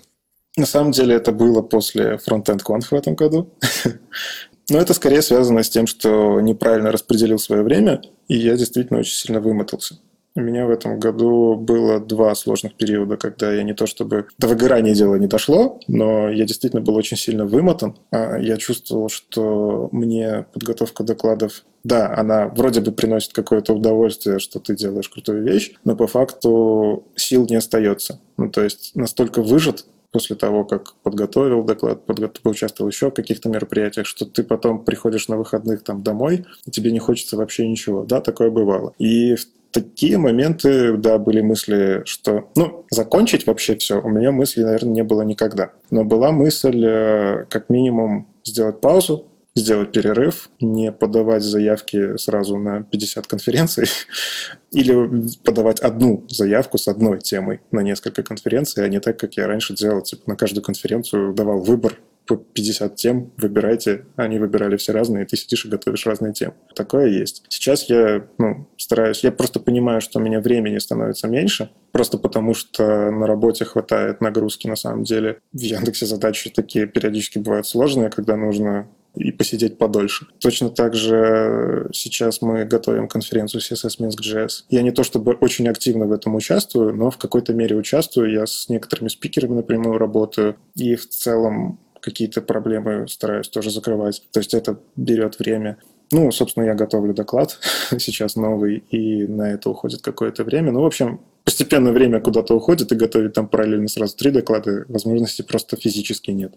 На 0.57 0.65
самом 0.65 0.91
деле 0.91 1.15
это 1.15 1.31
было 1.31 1.61
после 1.61 2.19
Frontend 2.27 2.63
Conf 2.67 2.87
в 2.91 2.93
этом 2.93 3.15
году. 3.15 3.53
Но 4.69 4.77
это 4.77 4.93
скорее 4.93 5.21
связано 5.21 5.63
с 5.63 5.69
тем, 5.69 5.87
что 5.87 6.41
неправильно 6.41 6.91
распределил 6.91 7.39
свое 7.39 7.63
время, 7.63 8.01
и 8.27 8.37
я 8.37 8.57
действительно 8.57 8.99
очень 8.99 9.13
сильно 9.13 9.39
вымотался. 9.39 9.99
У 10.35 10.41
меня 10.41 10.65
в 10.65 10.69
этом 10.69 10.99
году 10.99 11.55
было 11.55 11.99
два 11.99 12.33
сложных 12.35 12.75
периода, 12.75 13.17
когда 13.17 13.51
я 13.51 13.63
не 13.63 13.73
то 13.73 13.85
чтобы 13.85 14.27
до 14.37 14.47
выгорания 14.47 14.93
дело 14.93 15.15
не 15.15 15.27
дошло, 15.27 15.79
но 15.87 16.29
я 16.29 16.45
действительно 16.45 16.81
был 16.81 16.95
очень 16.95 17.17
сильно 17.17 17.45
вымотан. 17.45 17.97
А 18.11 18.37
я 18.37 18.57
чувствовал, 18.57 19.09
что 19.09 19.89
мне 19.91 20.45
подготовка 20.53 21.03
докладов 21.03 21.63
да, 21.83 22.15
она 22.15 22.47
вроде 22.47 22.79
бы 22.79 22.91
приносит 22.91 23.33
какое-то 23.33 23.73
удовольствие, 23.73 24.39
что 24.39 24.59
ты 24.59 24.75
делаешь 24.75 25.09
крутую 25.09 25.43
вещь, 25.43 25.73
но 25.83 25.95
по 25.95 26.05
факту 26.05 27.07
сил 27.15 27.47
не 27.49 27.55
остается. 27.55 28.19
Ну, 28.37 28.49
то 28.51 28.63
есть 28.63 28.91
настолько 28.95 29.41
выжат 29.41 29.85
после 30.11 30.35
того, 30.35 30.65
как 30.65 30.93
подготовил 31.03 31.63
доклад, 31.63 32.03
подго- 32.05 32.31
поучаствовал 32.43 32.89
еще 32.89 33.09
в 33.09 33.13
каких-то 33.13 33.49
мероприятиях, 33.49 34.05
что 34.05 34.25
ты 34.25 34.43
потом 34.43 34.83
приходишь 34.83 35.27
на 35.27 35.37
выходных 35.37 35.83
там 35.83 36.03
домой, 36.03 36.45
и 36.65 36.71
тебе 36.71 36.91
не 36.91 36.99
хочется 36.99 37.37
вообще 37.37 37.67
ничего. 37.67 38.03
Да, 38.03 38.21
такое 38.21 38.51
бывало. 38.51 38.93
И 38.99 39.35
такие 39.71 40.17
моменты, 40.17 40.97
да, 40.97 41.17
были 41.17 41.41
мысли, 41.41 42.03
что, 42.05 42.49
ну, 42.55 42.85
закончить 42.89 43.47
вообще 43.47 43.75
все, 43.75 44.01
у 44.01 44.09
меня 44.09 44.31
мысли, 44.31 44.63
наверное, 44.63 44.93
не 44.93 45.03
было 45.03 45.21
никогда. 45.23 45.71
Но 45.89 46.03
была 46.03 46.31
мысль, 46.31 46.83
э, 46.85 47.45
как 47.49 47.69
минимум, 47.69 48.27
сделать 48.43 48.81
паузу, 48.81 49.27
сделать 49.55 49.91
перерыв, 49.91 50.49
не 50.59 50.91
подавать 50.91 51.43
заявки 51.43 52.17
сразу 52.17 52.57
на 52.57 52.83
50 52.83 53.27
конференций 53.27 53.85
или 54.71 55.27
подавать 55.43 55.79
одну 55.81 56.25
заявку 56.29 56.77
с 56.77 56.87
одной 56.87 57.19
темой 57.19 57.59
на 57.71 57.81
несколько 57.81 58.23
конференций, 58.23 58.83
а 58.83 58.87
не 58.87 58.99
так, 58.99 59.19
как 59.19 59.35
я 59.35 59.47
раньше 59.47 59.73
делал, 59.75 60.01
типа 60.01 60.23
на 60.25 60.35
каждую 60.35 60.63
конференцию 60.63 61.33
давал 61.33 61.59
выбор 61.59 61.99
по 62.25 62.37
50 62.37 62.95
тем, 62.95 63.31
выбирайте. 63.37 64.05
Они 64.15 64.39
выбирали 64.39 64.77
все 64.77 64.91
разные, 64.93 65.25
ты 65.25 65.37
сидишь 65.37 65.65
и 65.65 65.69
готовишь 65.69 66.05
разные 66.05 66.33
темы. 66.33 66.53
Такое 66.75 67.07
есть. 67.07 67.43
Сейчас 67.49 67.89
я 67.89 68.25
ну, 68.37 68.67
стараюсь, 68.77 69.23
я 69.23 69.31
просто 69.31 69.59
понимаю, 69.59 70.01
что 70.01 70.19
у 70.19 70.21
меня 70.21 70.39
времени 70.39 70.77
становится 70.77 71.27
меньше, 71.27 71.71
просто 71.91 72.17
потому 72.17 72.53
что 72.53 73.11
на 73.11 73.27
работе 73.27 73.65
хватает 73.65 74.21
нагрузки 74.21 74.67
на 74.67 74.75
самом 74.75 75.03
деле. 75.03 75.39
В 75.51 75.59
Яндексе 75.59 76.05
задачи 76.05 76.49
такие 76.49 76.87
периодически 76.87 77.39
бывают 77.39 77.67
сложные, 77.67 78.09
когда 78.09 78.35
нужно 78.35 78.87
и 79.15 79.31
посидеть 79.31 79.77
подольше. 79.77 80.27
Точно 80.39 80.69
так 80.69 80.95
же 80.95 81.89
сейчас 81.93 82.41
мы 82.41 82.65
готовим 82.65 83.07
конференцию 83.07 83.61
CSS 83.61 83.99
Minsk.js. 83.99 84.51
Я 84.69 84.81
не 84.81 84.91
то 84.91 85.03
чтобы 85.03 85.33
очень 85.33 85.67
активно 85.67 86.05
в 86.05 86.11
этом 86.11 86.35
участвую, 86.35 86.95
но 86.95 87.11
в 87.11 87.17
какой-то 87.17 87.53
мере 87.53 87.75
участвую. 87.75 88.31
Я 88.31 88.45
с 88.45 88.69
некоторыми 88.69 89.09
спикерами 89.09 89.55
напрямую 89.55 89.97
работаю. 89.97 90.55
И 90.75 90.95
в 90.95 91.09
целом 91.09 91.79
какие-то 92.01 92.41
проблемы 92.41 93.07
стараюсь 93.07 93.49
тоже 93.49 93.71
закрывать. 93.71 94.23
То 94.31 94.39
есть 94.39 94.53
это 94.53 94.79
берет 94.95 95.39
время. 95.39 95.77
Ну, 96.11 96.29
собственно, 96.31 96.65
я 96.65 96.73
готовлю 96.73 97.13
доклад 97.13 97.57
сейчас 97.99 98.35
новый, 98.35 98.83
и 98.89 99.25
на 99.27 99.53
это 99.53 99.69
уходит 99.69 100.01
какое-то 100.01 100.43
время. 100.43 100.71
Ну, 100.71 100.81
в 100.81 100.85
общем, 100.85 101.21
постепенно 101.45 101.91
время 101.91 102.19
куда-то 102.19 102.53
уходит, 102.53 102.91
и 102.91 102.95
готовить 102.95 103.33
там 103.33 103.47
параллельно 103.47 103.87
сразу 103.87 104.17
три 104.17 104.31
доклада 104.31 104.85
возможности 104.89 105.41
просто 105.41 105.77
физически 105.77 106.31
нет. 106.31 106.53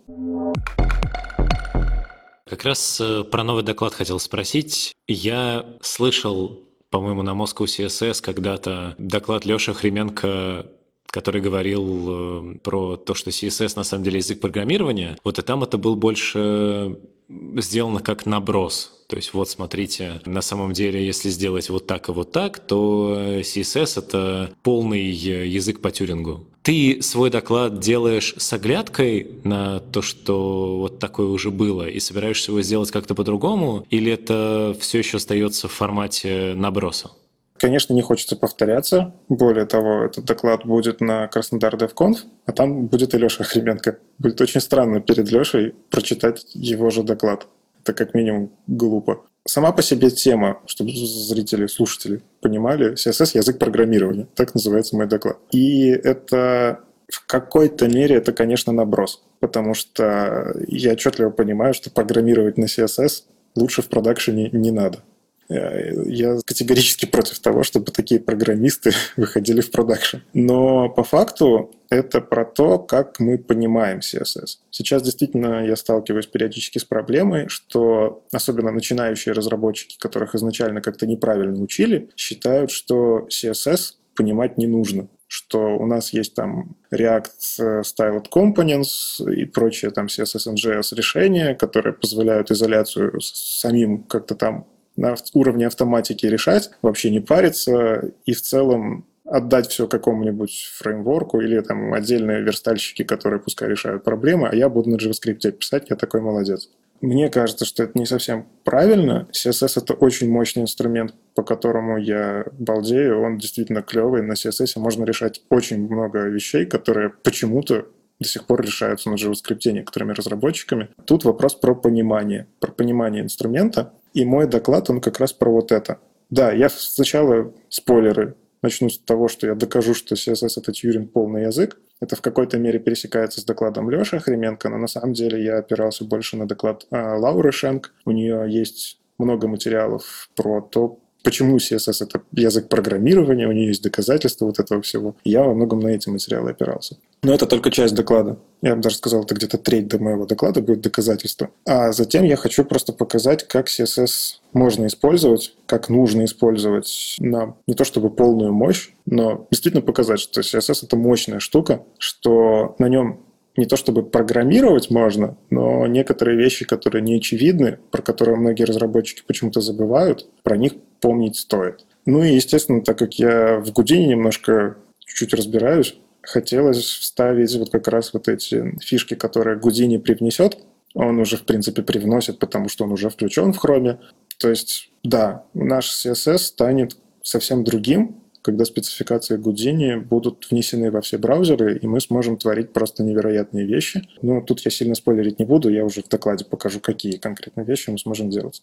Как 2.47 2.65
раз 2.65 3.01
э, 3.01 3.25
про 3.25 3.43
новый 3.43 3.65
доклад 3.65 3.95
хотел 3.95 4.19
спросить. 4.19 4.93
Я 5.09 5.65
слышал, 5.81 6.69
по-моему, 6.91 7.23
на 7.23 7.31
Moscow 7.31 7.65
CSS 7.65 8.23
когда-то 8.23 8.95
доклад 8.99 9.45
Леши 9.45 9.73
Хременко 9.73 10.67
который 11.15 11.41
говорил 11.41 11.85
э, 12.09 12.59
про 12.61 12.97
то, 12.97 13.15
что 13.15 13.31
CSS 13.31 13.75
на 13.77 13.85
самом 13.85 14.03
деле 14.03 14.17
язык 14.17 14.41
программирования, 14.41 15.17
вот 15.23 15.39
и 15.39 15.43
там 15.43 15.63
это 15.63 15.79
был 15.79 15.95
больше 15.95 16.99
сделано 17.29 18.01
как 18.01 18.27
наброс. 18.27 18.91
То 19.07 19.15
есть 19.15 19.33
вот 19.33 19.49
смотрите, 19.49 20.21
на 20.27 20.43
самом 20.43 20.73
деле, 20.73 21.07
если 21.07 21.29
сделать 21.29 21.71
вот 21.71 21.87
так 21.87 22.09
и 22.09 22.13
вот 22.13 22.33
так, 22.33 22.59
то 22.59 23.17
CSS— 23.43 23.99
это 24.05 24.51
полный 24.65 25.05
язык 25.05 25.81
по 25.81 25.93
тюрингу. 25.93 26.49
Ты 26.63 27.01
свой 27.01 27.31
доклад 27.31 27.79
делаешь 27.79 28.35
с 28.37 28.53
оглядкой 28.53 29.39
на 29.45 29.79
то, 29.79 30.03
что 30.03 30.79
вот 30.79 30.99
такое 30.99 31.29
уже 31.29 31.53
было, 31.53 31.89
и 31.89 32.01
собираешься 32.01 32.51
его 32.51 32.61
сделать 32.63 32.91
как-то 32.91 33.15
по-другому, 33.15 33.87
или 33.89 34.11
это 34.11 34.77
все 34.81 34.99
еще 34.99 35.19
остается 35.19 35.69
в 35.69 35.73
формате 35.73 36.55
наброса? 36.57 37.13
Конечно, 37.59 37.95
не 37.95 38.03
хочется 38.03 38.37
повторяться. 38.37 39.15
Более 39.29 39.65
того, 39.65 40.05
этот 40.05 40.25
доклад 40.25 40.67
будет 40.67 41.01
на 41.01 41.29
Краснодар 41.29 41.77
DevConf, 41.77 42.17
а 42.47 42.53
там 42.53 42.87
будет 42.87 43.15
и 43.15 43.19
Леша 43.19 43.45
Хременко. 43.45 43.99
Будет 44.19 44.41
очень 44.41 44.61
странно 44.61 45.01
перед 45.01 45.31
Лешей 45.31 45.75
прочитать 45.91 46.47
его 46.55 46.91
же 46.91 47.03
доклад. 47.03 47.47
Это 47.83 47.93
как 47.93 48.15
минимум 48.15 48.51
глупо. 48.67 49.25
Сама 49.47 49.73
по 49.73 49.83
себе 49.83 50.11
тема, 50.11 50.61
чтобы 50.67 50.91
зрители, 50.95 51.67
слушатели 51.67 52.23
понимали, 52.41 52.95
CSS— 52.95 53.31
язык 53.35 53.59
программирования. 53.59 54.27
Так 54.35 54.55
называется 54.55 54.97
мой 54.97 55.07
доклад. 55.07 55.39
И 55.53 55.89
это 55.89 56.81
в 57.09 57.27
какой-то 57.27 57.87
мере 57.87 58.17
это, 58.17 58.33
конечно, 58.33 58.73
наброс, 58.73 59.23
потому 59.41 59.75
что 59.75 60.55
я 60.67 60.93
отчетливо 60.93 61.31
понимаю, 61.31 61.75
что 61.75 61.91
программировать 61.91 62.57
на 62.57 62.65
CSS 62.65 63.25
лучше 63.55 63.83
в 63.83 63.89
продакшене 63.89 64.49
не 64.51 64.71
надо. 64.71 65.01
Э, 65.49 65.93
я 66.07 66.39
категорически 66.45 67.07
против 67.07 67.39
того, 67.41 67.63
чтобы 67.63 67.93
такие 67.93 68.21
программисты 68.21 68.93
выходили 69.17 69.61
в 69.61 69.71
продакшн. 69.71 70.19
Но 70.33 70.89
по 70.89 71.05
факту 71.05 71.73
это 71.91 72.21
про 72.21 72.45
то, 72.45 72.79
как 72.79 73.21
мы 73.21 73.39
понимаем 73.39 73.99
CSS. 73.99 74.59
Сейчас 74.71 75.03
действительно 75.03 75.67
я 75.67 75.77
сталкиваюсь 75.77 76.27
периодически 76.27 76.79
с 76.79 76.85
проблемой, 76.85 77.49
что 77.49 78.25
особенно 78.33 78.71
начинающие 78.71 79.33
разработчики, 79.35 79.99
которых 79.99 80.35
изначально 80.35 80.81
как-то 80.81 81.07
неправильно 81.07 81.63
учили, 81.63 82.11
считают, 82.17 82.71
что 82.71 83.27
CSS 83.31 83.95
понимать 84.17 84.59
не 84.59 84.67
нужно 84.67 85.09
что 85.27 85.77
у 85.77 85.87
нас 85.87 86.13
есть 86.13 86.35
там 86.35 86.77
React 86.93 87.27
э, 87.59 87.81
Styled 87.81 88.27
Components 88.33 89.19
и 89.35 89.45
прочие 89.47 89.91
там 89.91 90.07
CSS 90.07 90.55
NGS 90.55 90.95
решения, 90.95 91.57
которые 91.57 91.93
позволяют 91.93 92.53
изоляцию 92.53 93.21
самим 93.21 94.05
как-то 94.05 94.37
там 94.37 94.69
на 94.97 95.15
уровне 95.33 95.67
автоматики 95.67 96.27
решать, 96.27 96.71
вообще 96.83 97.11
не 97.11 97.21
париться 97.21 98.13
и 98.25 98.33
в 98.33 98.41
целом 98.41 99.07
отдать 99.25 99.69
все 99.69 99.89
какому-нибудь 99.89 100.71
фреймворку 100.77 101.41
или 101.41 101.61
там 101.61 101.95
отдельные 101.95 102.43
верстальщики, 102.43 103.05
которые 103.05 103.41
пускай 103.41 103.69
решают 103.69 104.05
проблемы, 104.05 104.49
а 104.49 104.55
я 104.55 104.69
буду 104.69 104.91
на 104.91 104.97
JavaScript 104.97 105.51
писать, 105.53 105.87
я 105.89 105.97
такой 105.97 106.21
молодец. 106.21 106.69
Мне 107.01 107.29
кажется, 107.29 107.65
что 107.65 107.83
это 107.83 107.99
не 107.99 108.07
совсем 108.07 108.47
правильно. 108.63 109.29
CSS— 109.33 109.73
это 109.83 109.95
очень 109.95 110.31
мощный 110.31 110.63
инструмент, 110.63 111.15
по 111.35 111.43
которому 111.43 111.99
я 111.99 112.47
балдею. 112.53 113.21
Он 113.21 113.37
действительно 113.37 113.83
клевый. 113.83 114.23
На 114.23 114.33
CSS 114.33 114.79
можно 114.79 115.05
решать 115.05 115.43
очень 115.51 115.87
много 115.87 116.21
вещей, 116.29 116.65
которые 116.65 117.11
почему-то 117.11 117.89
до 118.21 118.29
сих 118.29 118.47
пор 118.47 118.63
решаются 118.63 119.11
на 119.11 119.15
JavaScript 119.15 119.71
некоторыми 119.71 120.13
разработчиками. 120.13 120.89
Тут 121.05 121.25
вопрос 121.25 121.55
про 121.55 121.75
понимание, 121.75 122.47
про 122.61 122.73
понимание 122.73 123.23
инструмента. 123.23 123.93
И 124.15 124.25
мой 124.25 124.47
доклад, 124.47 124.91
он 124.91 125.01
как 125.01 125.19
раз 125.19 125.33
про 125.33 125.51
вот 125.51 125.73
это. 125.73 125.99
Да, 126.31 126.53
я 126.53 126.69
сначала 126.69 127.53
спойлеры. 127.69 128.37
Начну 128.63 128.89
с 128.89 128.99
того, 128.99 129.29
что 129.29 129.47
я 129.47 129.55
докажу, 129.55 129.93
что 129.95 130.15
CSS— 130.15 130.53
это 130.57 130.73
Тьюринг 130.73 131.13
полный 131.13 131.43
язык. 131.43 131.79
Это 132.01 132.17
в 132.17 132.23
какой-то 132.23 132.59
мере 132.59 132.79
пересекается 132.79 133.41
с 133.41 133.45
докладом 133.45 133.91
Леши 133.91 134.19
Хременко, 134.19 134.69
но 134.69 134.79
на 134.79 134.87
самом 134.87 135.13
деле 135.13 135.43
я 135.45 135.59
опирался 135.59 136.05
больше 136.05 136.37
на 136.37 136.47
доклад 136.47 136.87
а, 136.91 137.17
Лауры 137.17 137.53
Шенк. 137.53 137.93
У 138.05 138.11
нее 138.11 138.47
есть 138.49 138.99
много 139.19 139.49
материалов 139.49 140.31
про 140.35 140.61
то, 140.61 140.99
почему 141.25 141.57
CSS— 141.57 141.97
это 142.03 142.23
язык 142.33 142.69
программирования, 142.69 143.49
у 143.49 143.53
нее 143.53 143.69
есть 143.69 143.83
доказательства 143.83 144.45
вот 144.45 144.61
этого 144.61 144.83
всего. 144.83 145.17
Я 145.25 145.43
во 145.43 145.55
многом 145.55 145.81
на 145.81 145.89
эти 145.89 146.09
материалы 146.09 146.51
опирался. 146.51 146.99
Но 147.23 147.33
это 147.33 147.47
только 147.47 147.71
часть 147.71 147.95
доклада. 147.95 148.39
Я 148.63 148.77
бы 148.77 148.83
даже 148.83 148.97
сказал, 148.97 149.25
это 149.25 149.35
где-то 149.35 149.57
треть 149.59 149.89
до 149.89 149.99
моего 149.99 150.27
доклада 150.27 150.61
будет 150.61 150.83
доказательства. 150.83 151.51
А 151.67 151.93
затем 151.93 152.25
я 152.25 152.37
хочу 152.37 152.65
просто 152.65 152.93
показать, 152.93 153.49
как 153.49 153.69
CSS 153.69 154.41
можно 154.53 154.87
использовать, 154.87 155.55
как 155.67 155.89
нужно 155.89 156.25
использовать 156.27 157.17
на 157.19 157.57
не 157.67 157.75
то 157.75 157.85
чтобы 157.85 158.11
полную 158.11 158.53
мощь, 158.53 158.91
но 159.07 159.47
действительно 159.51 159.83
показать, 159.83 160.21
что 160.21 160.43
CSS— 160.43 160.81
это 160.85 160.97
мощная 160.97 161.41
штука, 161.41 161.83
что 161.99 162.77
на 162.79 162.89
нем 162.89 163.21
не 163.57 163.67
то 163.67 163.77
чтобы 163.77 164.03
программировать 164.03 164.91
можно, 164.91 165.37
но 165.51 165.87
некоторые 165.87 166.37
вещи, 166.37 166.65
которые 166.65 167.03
не 167.03 167.17
очевидны, 167.17 167.79
про 167.91 168.03
которые 168.03 168.37
многие 168.37 168.65
разработчики 168.65 169.23
почему-то 169.27 169.61
забывают, 169.61 170.29
про 170.43 170.57
них 170.57 170.73
помнить 171.01 171.37
стоит. 171.37 171.87
Ну 172.07 172.23
и, 172.23 172.35
естественно, 172.35 172.83
так 172.83 172.99
как 172.99 173.15
я 173.15 173.59
в 173.61 173.73
Гудине 173.73 174.09
немножко 174.09 174.77
чуть-чуть 174.99 175.35
разбираюсь, 175.35 175.97
хотелось 176.23 176.85
вставить 176.85 177.55
вот 177.57 177.71
как 177.71 177.89
раз 177.89 178.13
вот 178.13 178.29
эти 178.29 178.77
фишки, 178.81 179.15
которые 179.15 179.59
Гудини 179.59 179.99
привнесет. 179.99 180.59
Он 180.95 181.19
уже, 181.19 181.37
в 181.37 181.45
принципе, 181.45 181.83
привносит, 181.83 182.39
потому 182.39 182.69
что 182.69 182.85
он 182.85 182.93
уже 182.93 183.11
включен 183.11 183.53
в 183.53 183.59
хроме. 183.59 183.99
То 184.39 184.49
есть, 184.49 184.91
да, 185.03 185.45
наш 185.55 185.91
CSS 185.91 186.39
станет 186.39 186.97
совсем 187.23 187.65
другим, 187.65 188.17
когда 188.45 188.67
спецификации 188.67 189.39
Гудини 189.39 189.97
будут 189.97 190.47
внесены 190.51 190.91
во 190.91 191.01
все 191.01 191.17
браузеры, 191.17 191.79
и 191.79 191.87
мы 191.87 191.99
сможем 192.01 192.37
творить 192.37 192.75
просто 192.75 193.03
невероятные 193.03 193.65
вещи. 193.65 194.07
Но 194.21 194.43
тут 194.43 194.61
я 194.61 194.71
сильно 194.71 194.95
спойлерить 194.95 195.39
не 195.39 195.47
буду, 195.47 195.71
я 195.71 195.83
уже 195.83 196.03
в 196.03 196.09
докладе 196.09 196.45
покажу, 196.45 196.79
какие 196.81 197.17
конкретные 197.17 197.65
вещи 197.65 197.89
мы 197.89 197.99
сможем 197.99 198.29
делать. 198.29 198.63